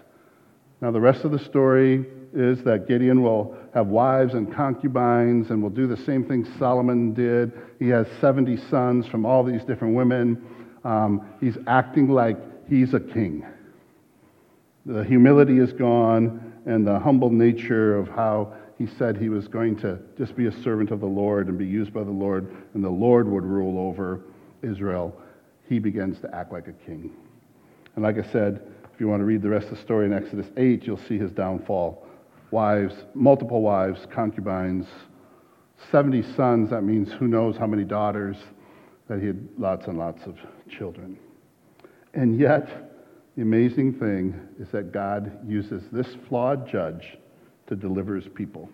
Now, 0.80 0.90
the 0.90 1.00
rest 1.00 1.24
of 1.24 1.30
the 1.30 1.38
story 1.38 2.04
is 2.34 2.62
that 2.64 2.88
Gideon 2.88 3.22
will 3.22 3.56
have 3.74 3.86
wives 3.86 4.34
and 4.34 4.52
concubines 4.52 5.50
and 5.50 5.62
will 5.62 5.70
do 5.70 5.86
the 5.86 5.96
same 5.96 6.24
thing 6.24 6.46
Solomon 6.58 7.14
did. 7.14 7.52
He 7.78 7.88
has 7.88 8.06
70 8.20 8.56
sons 8.68 9.06
from 9.06 9.24
all 9.24 9.44
these 9.44 9.62
different 9.64 9.94
women. 9.94 10.44
Um, 10.84 11.26
he's 11.40 11.56
acting 11.66 12.08
like 12.08 12.36
he's 12.68 12.92
a 12.92 13.00
king. 13.00 13.46
The 14.84 15.04
humility 15.04 15.58
is 15.58 15.72
gone, 15.72 16.52
and 16.66 16.86
the 16.86 16.98
humble 16.98 17.30
nature 17.30 17.96
of 17.96 18.08
how 18.08 18.54
he 18.78 18.86
said 18.98 19.16
he 19.16 19.28
was 19.28 19.48
going 19.48 19.76
to 19.76 19.98
just 20.16 20.36
be 20.36 20.46
a 20.46 20.62
servant 20.62 20.90
of 20.90 21.00
the 21.00 21.06
Lord 21.06 21.48
and 21.48 21.58
be 21.58 21.66
used 21.66 21.92
by 21.92 22.04
the 22.04 22.10
Lord, 22.10 22.54
and 22.74 22.84
the 22.84 22.90
Lord 22.90 23.28
would 23.28 23.44
rule 23.44 23.78
over 23.78 24.22
Israel. 24.62 25.14
He 25.68 25.78
begins 25.78 26.20
to 26.20 26.34
act 26.34 26.52
like 26.52 26.66
a 26.68 26.72
king. 26.72 27.12
And 27.94 28.04
like 28.04 28.16
I 28.18 28.32
said, 28.32 28.62
if 28.92 29.00
you 29.00 29.08
want 29.08 29.20
to 29.20 29.24
read 29.24 29.42
the 29.42 29.48
rest 29.48 29.68
of 29.68 29.76
the 29.76 29.82
story 29.82 30.06
in 30.06 30.12
Exodus 30.12 30.46
8, 30.56 30.84
you'll 30.84 31.00
see 31.08 31.18
his 31.18 31.30
downfall. 31.30 32.06
Wives, 32.50 32.94
multiple 33.14 33.60
wives, 33.60 34.06
concubines, 34.10 34.86
70 35.92 36.22
sons, 36.34 36.70
that 36.70 36.82
means 36.82 37.12
who 37.12 37.28
knows 37.28 37.56
how 37.56 37.66
many 37.66 37.84
daughters, 37.84 38.36
that 39.08 39.20
he 39.20 39.26
had 39.26 39.48
lots 39.58 39.86
and 39.86 39.98
lots 39.98 40.22
of 40.26 40.36
children. 40.68 41.18
And 42.14 42.38
yet, 42.38 42.90
the 43.36 43.42
amazing 43.42 43.94
thing 43.94 44.34
is 44.58 44.68
that 44.72 44.90
God 44.90 45.38
uses 45.46 45.84
this 45.92 46.08
flawed 46.28 46.68
judge 46.68 47.16
to 47.68 47.76
deliver 47.76 48.16
his 48.16 48.26
people 48.34 48.68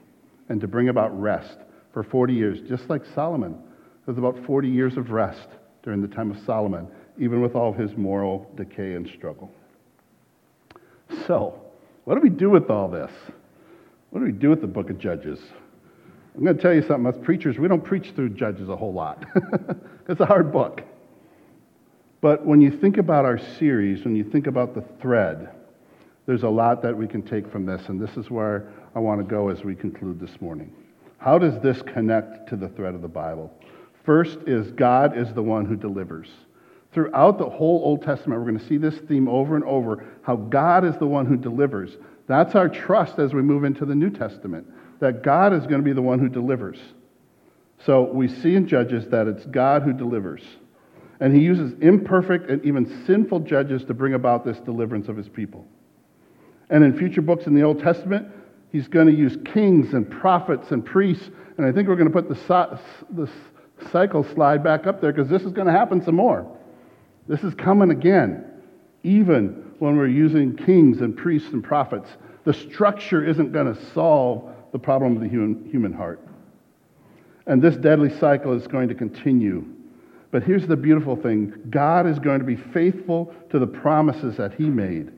and 0.48 0.60
to 0.60 0.68
bring 0.68 0.88
about 0.88 1.20
rest 1.20 1.58
for 1.92 2.02
40 2.02 2.32
years, 2.32 2.60
just 2.68 2.88
like 2.88 3.02
Solomon. 3.14 3.52
There 3.52 4.14
was 4.14 4.18
about 4.18 4.44
40 4.46 4.68
years 4.68 4.96
of 4.96 5.10
rest 5.10 5.48
during 5.84 6.00
the 6.00 6.08
time 6.08 6.30
of 6.30 6.38
Solomon, 6.44 6.88
even 7.18 7.40
with 7.40 7.54
all 7.54 7.72
his 7.72 7.94
moral 7.96 8.50
decay 8.56 8.94
and 8.94 9.06
struggle. 9.08 9.52
So, 11.26 11.60
what 12.04 12.14
do 12.14 12.20
we 12.20 12.30
do 12.30 12.50
with 12.50 12.70
all 12.70 12.88
this? 12.88 13.12
What 14.10 14.20
do 14.20 14.26
we 14.26 14.32
do 14.32 14.50
with 14.50 14.62
the 14.62 14.66
book 14.66 14.90
of 14.90 14.98
Judges? 14.98 15.38
I'm 16.34 16.42
going 16.42 16.56
to 16.56 16.62
tell 16.62 16.74
you 16.74 16.82
something. 16.82 17.06
As 17.06 17.18
preachers, 17.22 17.58
we 17.58 17.68
don't 17.68 17.84
preach 17.84 18.12
through 18.16 18.30
Judges 18.30 18.68
a 18.68 18.76
whole 18.76 18.92
lot. 18.92 19.24
it's 20.08 20.20
a 20.20 20.26
hard 20.26 20.52
book. 20.52 20.82
But 22.20 22.44
when 22.44 22.60
you 22.60 22.70
think 22.70 22.96
about 22.96 23.24
our 23.24 23.38
series, 23.58 24.04
when 24.04 24.16
you 24.16 24.24
think 24.24 24.46
about 24.46 24.74
the 24.74 24.82
thread, 25.00 25.50
there's 26.26 26.42
a 26.42 26.48
lot 26.48 26.82
that 26.82 26.96
we 26.96 27.06
can 27.06 27.22
take 27.22 27.50
from 27.52 27.66
this, 27.66 27.82
and 27.88 28.00
this 28.00 28.16
is 28.16 28.30
where 28.30 28.72
I 28.94 28.98
want 28.98 29.20
to 29.20 29.24
go 29.24 29.50
as 29.50 29.62
we 29.62 29.74
conclude 29.74 30.18
this 30.18 30.40
morning. 30.40 30.72
How 31.18 31.38
does 31.38 31.60
this 31.62 31.82
connect 31.82 32.48
to 32.48 32.56
the 32.56 32.68
thread 32.70 32.94
of 32.94 33.02
the 33.02 33.08
Bible? 33.08 33.52
First 34.04 34.38
is 34.46 34.70
God 34.72 35.16
is 35.16 35.32
the 35.32 35.42
one 35.42 35.64
who 35.64 35.76
delivers. 35.76 36.28
Throughout 36.92 37.38
the 37.38 37.48
whole 37.48 37.82
Old 37.84 38.02
Testament, 38.02 38.40
we're 38.40 38.50
going 38.50 38.60
to 38.60 38.68
see 38.68 38.76
this 38.76 38.98
theme 39.08 39.28
over 39.28 39.56
and 39.56 39.64
over 39.64 40.04
how 40.22 40.36
God 40.36 40.84
is 40.84 40.96
the 40.98 41.06
one 41.06 41.26
who 41.26 41.36
delivers. 41.36 41.96
That's 42.26 42.54
our 42.54 42.68
trust 42.68 43.18
as 43.18 43.34
we 43.34 43.42
move 43.42 43.64
into 43.64 43.84
the 43.84 43.94
New 43.94 44.10
Testament, 44.10 44.66
that 45.00 45.22
God 45.22 45.52
is 45.52 45.62
going 45.62 45.80
to 45.80 45.82
be 45.82 45.92
the 45.92 46.02
one 46.02 46.18
who 46.18 46.28
delivers. 46.28 46.78
So 47.84 48.04
we 48.04 48.28
see 48.28 48.54
in 48.54 48.68
Judges 48.68 49.08
that 49.08 49.26
it's 49.26 49.44
God 49.46 49.82
who 49.82 49.92
delivers. 49.92 50.42
And 51.20 51.34
he 51.34 51.42
uses 51.42 51.72
imperfect 51.80 52.50
and 52.50 52.64
even 52.64 53.04
sinful 53.06 53.40
judges 53.40 53.84
to 53.84 53.94
bring 53.94 54.14
about 54.14 54.44
this 54.44 54.58
deliverance 54.60 55.08
of 55.08 55.16
his 55.16 55.28
people. 55.28 55.66
And 56.70 56.84
in 56.84 56.96
future 56.96 57.22
books 57.22 57.46
in 57.46 57.54
the 57.54 57.62
Old 57.62 57.80
Testament, 57.80 58.28
he's 58.72 58.88
going 58.88 59.06
to 59.06 59.12
use 59.12 59.36
kings 59.52 59.94
and 59.94 60.10
prophets 60.10 60.70
and 60.70 60.84
priests. 60.84 61.30
And 61.56 61.66
I 61.66 61.72
think 61.72 61.88
we're 61.88 61.96
going 61.96 62.10
to 62.10 62.12
put 62.12 62.28
the, 62.28 62.80
the 63.10 63.30
cycle 63.90 64.24
slide 64.34 64.62
back 64.62 64.86
up 64.86 65.00
there 65.00 65.12
because 65.12 65.30
this 65.30 65.42
is 65.42 65.52
going 65.52 65.66
to 65.66 65.72
happen 65.72 66.02
some 66.02 66.14
more. 66.14 66.46
This 67.26 67.42
is 67.42 67.54
coming 67.54 67.90
again, 67.90 68.44
even 69.02 69.72
when 69.78 69.96
we're 69.96 70.08
using 70.08 70.56
kings 70.56 71.00
and 71.00 71.16
priests 71.16 71.50
and 71.52 71.62
prophets. 71.62 72.08
The 72.44 72.52
structure 72.52 73.24
isn't 73.24 73.52
going 73.52 73.74
to 73.74 73.92
solve 73.92 74.50
the 74.72 74.78
problem 74.78 75.16
of 75.16 75.22
the 75.22 75.28
human, 75.28 75.68
human 75.70 75.92
heart. 75.92 76.20
And 77.46 77.62
this 77.62 77.76
deadly 77.76 78.10
cycle 78.18 78.52
is 78.52 78.66
going 78.66 78.88
to 78.88 78.94
continue. 78.94 79.64
But 80.30 80.42
here's 80.42 80.66
the 80.66 80.76
beautiful 80.76 81.16
thing 81.16 81.54
God 81.70 82.06
is 82.06 82.18
going 82.18 82.40
to 82.40 82.44
be 82.44 82.56
faithful 82.56 83.34
to 83.50 83.58
the 83.58 83.66
promises 83.66 84.36
that 84.36 84.54
He 84.54 84.64
made. 84.64 85.12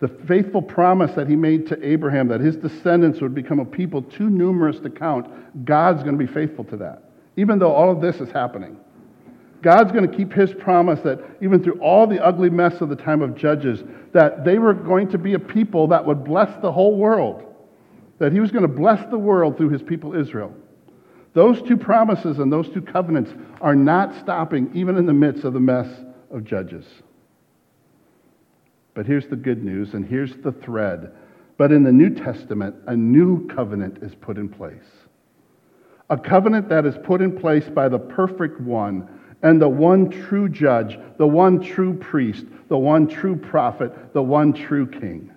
The 0.00 0.08
faithful 0.08 0.62
promise 0.62 1.12
that 1.12 1.28
he 1.28 1.36
made 1.36 1.66
to 1.68 1.86
Abraham 1.86 2.28
that 2.28 2.40
his 2.40 2.56
descendants 2.56 3.20
would 3.20 3.34
become 3.34 3.60
a 3.60 3.66
people 3.66 4.00
too 4.02 4.30
numerous 4.30 4.80
to 4.80 4.88
count, 4.88 5.64
God's 5.66 6.02
going 6.02 6.18
to 6.18 6.26
be 6.26 6.32
faithful 6.32 6.64
to 6.64 6.76
that, 6.78 7.09
even 7.36 7.58
though 7.58 7.72
all 7.72 7.90
of 7.90 8.00
this 8.00 8.16
is 8.16 8.30
happening. 8.30 8.76
God's 9.62 9.92
going 9.92 10.10
to 10.10 10.16
keep 10.16 10.32
his 10.32 10.52
promise 10.54 11.00
that 11.00 11.20
even 11.42 11.62
through 11.62 11.80
all 11.80 12.06
the 12.06 12.24
ugly 12.24 12.50
mess 12.50 12.80
of 12.80 12.88
the 12.88 12.96
time 12.96 13.20
of 13.20 13.36
Judges, 13.36 13.82
that 14.12 14.44
they 14.44 14.58
were 14.58 14.72
going 14.72 15.08
to 15.10 15.18
be 15.18 15.34
a 15.34 15.38
people 15.38 15.88
that 15.88 16.04
would 16.04 16.24
bless 16.24 16.50
the 16.62 16.72
whole 16.72 16.96
world, 16.96 17.44
that 18.18 18.32
he 18.32 18.40
was 18.40 18.50
going 18.50 18.62
to 18.62 18.68
bless 18.68 19.04
the 19.10 19.18
world 19.18 19.56
through 19.56 19.70
his 19.70 19.82
people 19.82 20.14
Israel. 20.14 20.54
Those 21.34 21.62
two 21.62 21.76
promises 21.76 22.38
and 22.38 22.52
those 22.52 22.68
two 22.70 22.82
covenants 22.82 23.32
are 23.60 23.76
not 23.76 24.18
stopping 24.20 24.70
even 24.74 24.96
in 24.96 25.06
the 25.06 25.12
midst 25.12 25.44
of 25.44 25.52
the 25.52 25.60
mess 25.60 25.88
of 26.30 26.44
Judges. 26.44 26.86
But 28.94 29.06
here's 29.06 29.28
the 29.28 29.36
good 29.36 29.62
news, 29.62 29.94
and 29.94 30.04
here's 30.04 30.34
the 30.36 30.52
thread. 30.52 31.12
But 31.56 31.70
in 31.70 31.84
the 31.84 31.92
New 31.92 32.10
Testament, 32.10 32.74
a 32.86 32.96
new 32.96 33.46
covenant 33.48 34.02
is 34.02 34.14
put 34.14 34.38
in 34.38 34.48
place. 34.48 34.82
A 36.10 36.18
covenant 36.18 36.68
that 36.68 36.84
is 36.84 36.96
put 37.04 37.22
in 37.22 37.38
place 37.38 37.68
by 37.68 37.88
the 37.88 37.98
perfect 37.98 38.60
one 38.60 39.08
and 39.42 39.62
the 39.62 39.68
one 39.68 40.10
true 40.10 40.48
judge, 40.48 40.98
the 41.16 41.26
one 41.26 41.60
true 41.60 41.94
priest, 41.94 42.44
the 42.68 42.76
one 42.76 43.06
true 43.06 43.36
prophet, 43.36 44.12
the 44.12 44.22
one 44.22 44.52
true 44.52 44.86
king. 44.86 45.32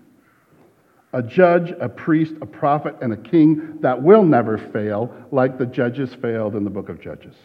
A 1.14 1.22
judge, 1.22 1.72
a 1.80 1.88
priest, 1.88 2.34
a 2.42 2.46
prophet, 2.46 2.96
and 3.02 3.14
a 3.14 3.18
king 3.18 3.80
that 3.82 4.02
will 4.02 4.24
never 4.24 4.58
fail 4.58 5.16
like 5.32 5.60
the 5.60 5.66
judges 5.66 6.14
failed 6.16 6.56
in 6.56 6.64
the 6.64 6.72
book 6.72 6.90
of 6.90 7.00
Judges. 7.00 7.36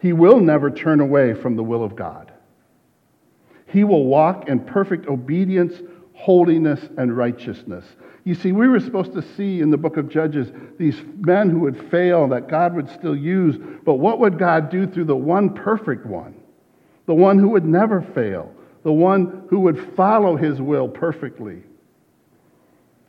He 0.00 0.12
will 0.12 0.40
never 0.40 0.68
turn 0.68 0.98
away 0.98 1.34
from 1.34 1.54
the 1.54 1.62
will 1.62 1.84
of 1.84 1.94
God. 1.94 2.32
He 3.66 3.84
will 3.84 4.04
walk 4.04 4.48
in 4.48 4.58
perfect 4.58 5.06
obedience, 5.06 5.80
holiness, 6.14 6.80
and 6.98 7.16
righteousness. 7.16 7.84
You 8.24 8.34
see, 8.34 8.52
we 8.52 8.68
were 8.68 8.80
supposed 8.80 9.12
to 9.14 9.22
see 9.36 9.60
in 9.60 9.70
the 9.70 9.76
book 9.76 9.96
of 9.96 10.08
Judges 10.08 10.52
these 10.78 11.00
men 11.18 11.50
who 11.50 11.60
would 11.60 11.90
fail 11.90 12.28
that 12.28 12.48
God 12.48 12.74
would 12.74 12.88
still 12.88 13.16
use, 13.16 13.56
but 13.84 13.94
what 13.94 14.20
would 14.20 14.38
God 14.38 14.70
do 14.70 14.86
through 14.86 15.06
the 15.06 15.16
one 15.16 15.54
perfect 15.54 16.06
one? 16.06 16.34
The 17.06 17.14
one 17.14 17.38
who 17.38 17.48
would 17.48 17.64
never 17.64 18.00
fail, 18.00 18.52
the 18.84 18.92
one 18.92 19.46
who 19.50 19.60
would 19.60 19.94
follow 19.96 20.36
his 20.36 20.60
will 20.60 20.88
perfectly. 20.88 21.62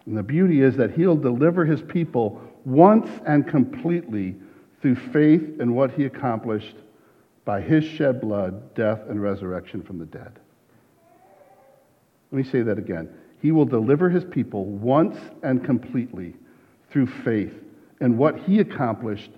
And 0.05 0.17
the 0.17 0.23
beauty 0.23 0.61
is 0.61 0.75
that 0.77 0.91
he'll 0.91 1.15
deliver 1.15 1.63
his 1.63 1.81
people 1.81 2.41
once 2.65 3.09
and 3.25 3.47
completely 3.47 4.35
through 4.81 4.95
faith 4.95 5.61
in 5.61 5.75
what 5.75 5.91
he 5.91 6.05
accomplished 6.05 6.75
by 7.45 7.61
his 7.61 7.83
shed 7.83 8.19
blood, 8.19 8.73
death, 8.73 9.01
and 9.09 9.21
resurrection 9.21 9.81
from 9.81 9.99
the 9.99 10.05
dead. 10.05 10.39
Let 12.33 12.45
me 12.45 12.51
say 12.51 12.63
that 12.63 12.79
again. 12.79 13.09
He 13.43 13.51
will 13.51 13.65
deliver 13.65 14.09
his 14.09 14.23
people 14.23 14.65
once 14.65 15.15
and 15.43 15.63
completely 15.63 16.33
through 16.89 17.05
faith 17.05 17.53
in 18.01 18.17
what 18.17 18.39
he 18.39 18.59
accomplished 18.59 19.29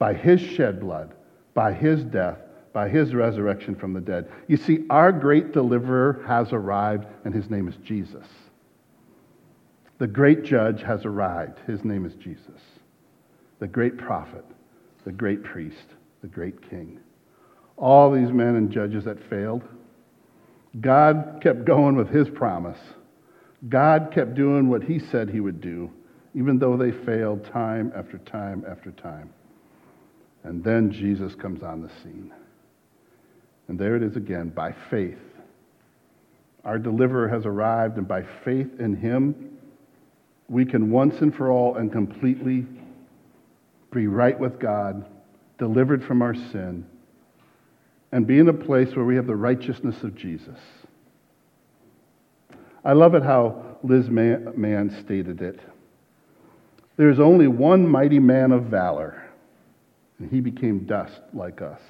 by 0.00 0.14
his 0.14 0.40
shed 0.40 0.80
blood, 0.80 1.14
by 1.54 1.72
his 1.72 2.02
death, 2.02 2.38
by 2.72 2.88
his 2.88 3.14
resurrection 3.14 3.76
from 3.76 3.92
the 3.92 4.00
dead. 4.00 4.28
You 4.48 4.56
see, 4.56 4.84
our 4.90 5.12
great 5.12 5.52
deliverer 5.52 6.24
has 6.26 6.52
arrived, 6.52 7.06
and 7.24 7.32
his 7.32 7.48
name 7.50 7.68
is 7.68 7.76
Jesus. 7.84 8.26
The 9.98 10.08
great 10.08 10.42
judge 10.42 10.82
has 10.82 11.04
arrived. 11.04 11.60
His 11.68 11.84
name 11.84 12.04
is 12.04 12.14
Jesus. 12.16 12.60
The 13.60 13.68
great 13.68 13.96
prophet, 13.96 14.44
the 15.04 15.12
great 15.12 15.44
priest, 15.44 15.86
the 16.22 16.28
great 16.28 16.68
king. 16.68 16.98
All 17.76 18.10
these 18.10 18.32
men 18.32 18.56
and 18.56 18.72
judges 18.72 19.04
that 19.04 19.22
failed, 19.30 19.62
God 20.80 21.40
kept 21.42 21.64
going 21.64 21.96
with 21.96 22.08
his 22.08 22.28
promise. 22.28 22.78
God 23.68 24.10
kept 24.14 24.34
doing 24.34 24.68
what 24.68 24.84
he 24.84 24.98
said 24.98 25.28
he 25.28 25.40
would 25.40 25.60
do, 25.60 25.90
even 26.34 26.58
though 26.58 26.76
they 26.76 26.92
failed 26.92 27.44
time 27.44 27.92
after 27.96 28.18
time 28.18 28.64
after 28.68 28.92
time. 28.92 29.30
And 30.44 30.62
then 30.62 30.92
Jesus 30.92 31.34
comes 31.34 31.62
on 31.62 31.82
the 31.82 31.90
scene. 32.02 32.32
And 33.66 33.78
there 33.78 33.96
it 33.96 34.02
is 34.02 34.16
again 34.16 34.50
by 34.50 34.74
faith. 34.90 35.18
Our 36.64 36.78
deliverer 36.78 37.28
has 37.28 37.46
arrived, 37.46 37.96
and 37.96 38.06
by 38.06 38.22
faith 38.44 38.78
in 38.78 38.96
him, 38.96 39.58
we 40.48 40.64
can 40.64 40.90
once 40.90 41.20
and 41.20 41.34
for 41.34 41.50
all 41.50 41.76
and 41.76 41.90
completely 41.90 42.66
be 43.92 44.06
right 44.06 44.38
with 44.38 44.58
God, 44.58 45.06
delivered 45.58 46.04
from 46.04 46.22
our 46.22 46.34
sin, 46.34 46.86
and 48.12 48.26
be 48.26 48.38
in 48.38 48.48
a 48.48 48.54
place 48.54 48.94
where 48.96 49.04
we 49.04 49.16
have 49.16 49.26
the 49.26 49.36
righteousness 49.36 50.02
of 50.02 50.14
Jesus. 50.14 50.58
I 52.84 52.92
love 52.92 53.14
it 53.14 53.22
how 53.22 53.76
Liz 53.82 54.08
Mann 54.08 54.96
stated 55.04 55.42
it. 55.42 55.60
There 56.96 57.10
is 57.10 57.20
only 57.20 57.46
one 57.46 57.86
mighty 57.86 58.18
man 58.18 58.50
of 58.50 58.64
valor, 58.64 59.22
and 60.18 60.30
he 60.30 60.40
became 60.40 60.80
dust 60.80 61.20
like 61.32 61.62
us, 61.62 61.80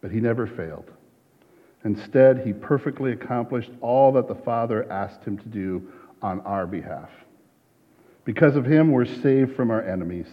but 0.00 0.10
he 0.10 0.20
never 0.20 0.46
failed. 0.46 0.90
Instead, 1.84 2.44
he 2.44 2.52
perfectly 2.52 3.12
accomplished 3.12 3.70
all 3.80 4.12
that 4.12 4.26
the 4.26 4.34
Father 4.34 4.90
asked 4.90 5.22
him 5.24 5.38
to 5.38 5.48
do 5.48 5.92
on 6.22 6.40
our 6.40 6.66
behalf. 6.66 7.10
Because 8.24 8.56
of 8.56 8.64
him, 8.66 8.90
we're 8.90 9.04
saved 9.04 9.54
from 9.54 9.70
our 9.70 9.82
enemies. 9.82 10.26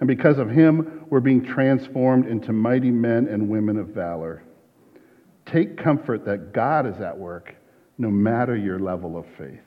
And 0.00 0.06
because 0.06 0.38
of 0.38 0.50
him, 0.50 1.04
we're 1.10 1.20
being 1.20 1.44
transformed 1.44 2.26
into 2.26 2.52
mighty 2.52 2.90
men 2.90 3.28
and 3.28 3.48
women 3.48 3.78
of 3.78 3.88
valor. 3.88 4.42
Take 5.44 5.76
comfort 5.76 6.24
that 6.24 6.52
God 6.52 6.86
is 6.86 7.00
at 7.00 7.16
work, 7.16 7.54
no 7.98 8.10
matter 8.10 8.56
your 8.56 8.78
level 8.78 9.18
of 9.18 9.26
faith. 9.36 9.60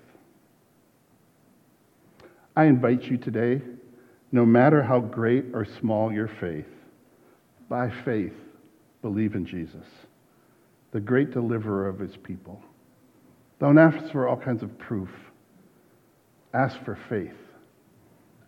I 2.55 2.65
invite 2.65 3.03
you 3.03 3.17
today, 3.17 3.61
no 4.31 4.45
matter 4.45 4.81
how 4.81 4.99
great 4.99 5.45
or 5.53 5.65
small 5.79 6.11
your 6.11 6.27
faith, 6.39 6.65
by 7.69 7.91
faith, 8.03 8.33
believe 9.01 9.35
in 9.35 9.45
Jesus, 9.45 9.85
the 10.91 10.99
great 10.99 11.31
deliverer 11.31 11.87
of 11.87 11.99
his 11.99 12.15
people. 12.17 12.61
Don't 13.59 13.77
ask 13.77 14.11
for 14.11 14.27
all 14.27 14.37
kinds 14.37 14.63
of 14.63 14.77
proof. 14.79 15.09
Ask 16.53 16.83
for 16.83 16.97
faith. 17.09 17.33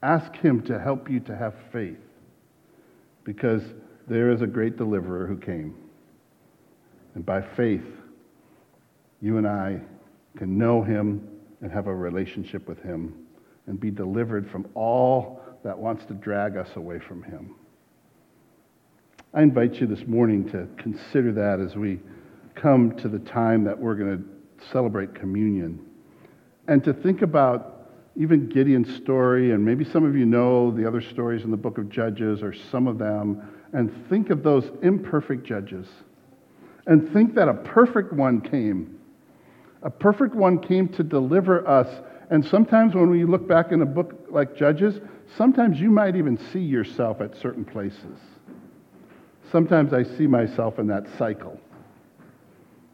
Ask 0.06 0.36
Him 0.36 0.62
to 0.68 0.80
help 0.80 1.10
you 1.10 1.20
to 1.22 1.36
have 1.36 1.56
faith 1.74 1.98
because 3.24 3.64
there 4.08 4.30
is 4.30 4.44
a 4.44 4.46
great 4.46 4.78
deliverer 4.78 5.26
who 5.26 5.36
came. 5.36 5.74
And 7.16 7.26
by 7.26 7.42
faith, 7.42 7.88
you 9.20 9.40
and 9.40 9.48
I 9.48 9.82
can 10.38 10.60
know 10.60 10.84
Him 10.84 11.28
and 11.62 11.72
have 11.72 11.88
a 11.88 11.96
relationship 11.96 12.68
with 12.68 12.78
Him 12.84 13.16
and 13.66 13.80
be 13.80 13.90
delivered 13.90 14.48
from 14.52 14.68
all 14.76 15.42
that 15.64 15.76
wants 15.76 16.06
to 16.06 16.14
drag 16.14 16.56
us 16.56 16.70
away 16.76 17.00
from 17.00 17.24
Him. 17.24 17.56
I 19.34 19.42
invite 19.42 19.82
you 19.82 19.88
this 19.88 20.06
morning 20.06 20.48
to 20.52 20.68
consider 20.78 21.32
that 21.32 21.60
as 21.60 21.76
we 21.76 22.00
come 22.54 22.96
to 22.98 23.10
the 23.10 23.18
time 23.18 23.64
that 23.64 23.80
we're 23.80 23.96
going 23.96 24.20
to 24.20 24.66
celebrate 24.72 25.16
communion 25.16 25.84
and 26.68 26.84
to 26.84 26.94
think 26.94 27.24
about 27.24 27.75
even 28.16 28.48
Gideon's 28.48 28.96
story, 28.96 29.52
and 29.52 29.64
maybe 29.64 29.84
some 29.84 30.06
of 30.06 30.16
you 30.16 30.26
know 30.26 30.72
the 30.72 30.88
other 30.88 31.02
stories 31.02 31.44
in 31.44 31.52
the 31.52 31.58
book 31.58 31.78
of 31.78 31.90
Judges 31.90 32.42
or 32.42 32.54
some 32.54 32.88
of 32.88 32.98
them, 32.98 33.42
and 33.74 33.92
think 34.10 34.30
of 34.30 34.42
those 34.42 34.72
imperfect 34.82 35.44
judges. 35.46 35.88
And 36.88 37.12
think 37.12 37.36
that 37.36 37.50
a 37.50 37.54
perfect 37.54 38.14
one 38.14 38.40
came. 38.40 39.00
A 39.84 39.90
perfect 39.90 40.34
one 40.34 40.60
came 40.60 40.88
to 40.90 41.04
deliver 41.04 41.68
us. 41.68 41.88
And 42.30 42.46
sometimes 42.46 42.96
when 42.96 43.10
we 43.10 43.26
look 43.26 43.48
back 43.48 43.72
in 43.72 43.82
a 43.82 43.86
book 43.86 44.28
like 44.30 44.56
Judges, 44.56 45.00
sometimes 45.36 45.80
you 45.80 45.92
might 45.92 46.16
even 46.16 46.38
see 46.38 46.60
yourself 46.60 47.22
at 47.22 47.36
certain 47.36 47.66
places. 47.66 48.20
Sometimes 49.52 49.94
I 49.94 50.04
see 50.04 50.26
myself 50.26 50.80
in 50.80 50.88
that 50.88 51.06
cycle. 51.18 51.60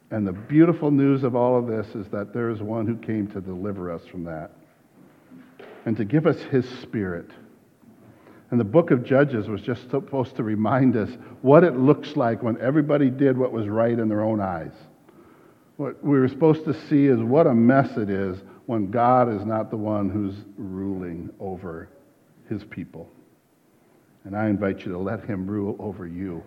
And 0.10 0.26
the 0.26 0.34
beautiful 0.34 0.90
news 0.90 1.24
of 1.24 1.36
all 1.36 1.58
of 1.58 1.68
this 1.68 1.96
is 1.96 2.08
that 2.10 2.34
there 2.34 2.50
is 2.50 2.62
one 2.62 2.88
who 2.88 2.98
came 2.98 3.28
to 3.28 3.40
deliver 3.40 3.92
us 3.92 4.06
from 4.06 4.24
that 4.24 4.52
and 5.86 5.98
to 5.98 6.06
give 6.06 6.28
us 6.28 6.40
his 6.44 6.68
spirit. 6.82 7.30
And 8.52 8.60
the 8.60 8.66
book 8.66 8.92
of 8.92 9.04
Judges 9.04 9.48
was 9.48 9.62
just 9.62 9.90
supposed 9.90 10.36
to 10.36 10.44
remind 10.44 10.98
us 10.98 11.10
what 11.42 11.64
it 11.64 11.78
looks 11.78 12.18
like 12.18 12.44
when 12.44 12.60
everybody 12.60 13.10
did 13.10 13.38
what 13.38 13.54
was 13.54 13.68
right 13.68 13.98
in 13.98 14.10
their 14.10 14.24
own 14.24 14.42
eyes. 14.42 14.74
What 15.78 16.04
we 16.04 16.20
were 16.20 16.28
supposed 16.28 16.66
to 16.66 16.74
see 16.88 17.06
is 17.06 17.20
what 17.20 17.48
a 17.48 17.56
mess 17.56 17.98
it 17.98 18.10
is 18.10 18.38
when 18.66 18.92
God 18.92 19.34
is 19.34 19.46
not 19.46 19.72
the 19.72 19.78
one 19.78 20.10
who's 20.10 20.36
ruling 20.58 21.30
over 21.40 21.90
his 22.50 22.64
people. 22.66 23.10
And 24.26 24.36
I 24.36 24.48
invite 24.48 24.86
you 24.86 24.92
to 24.92 24.98
let 25.00 25.26
him 25.26 25.48
rule 25.48 25.76
over 25.80 26.06
you. 26.06 26.44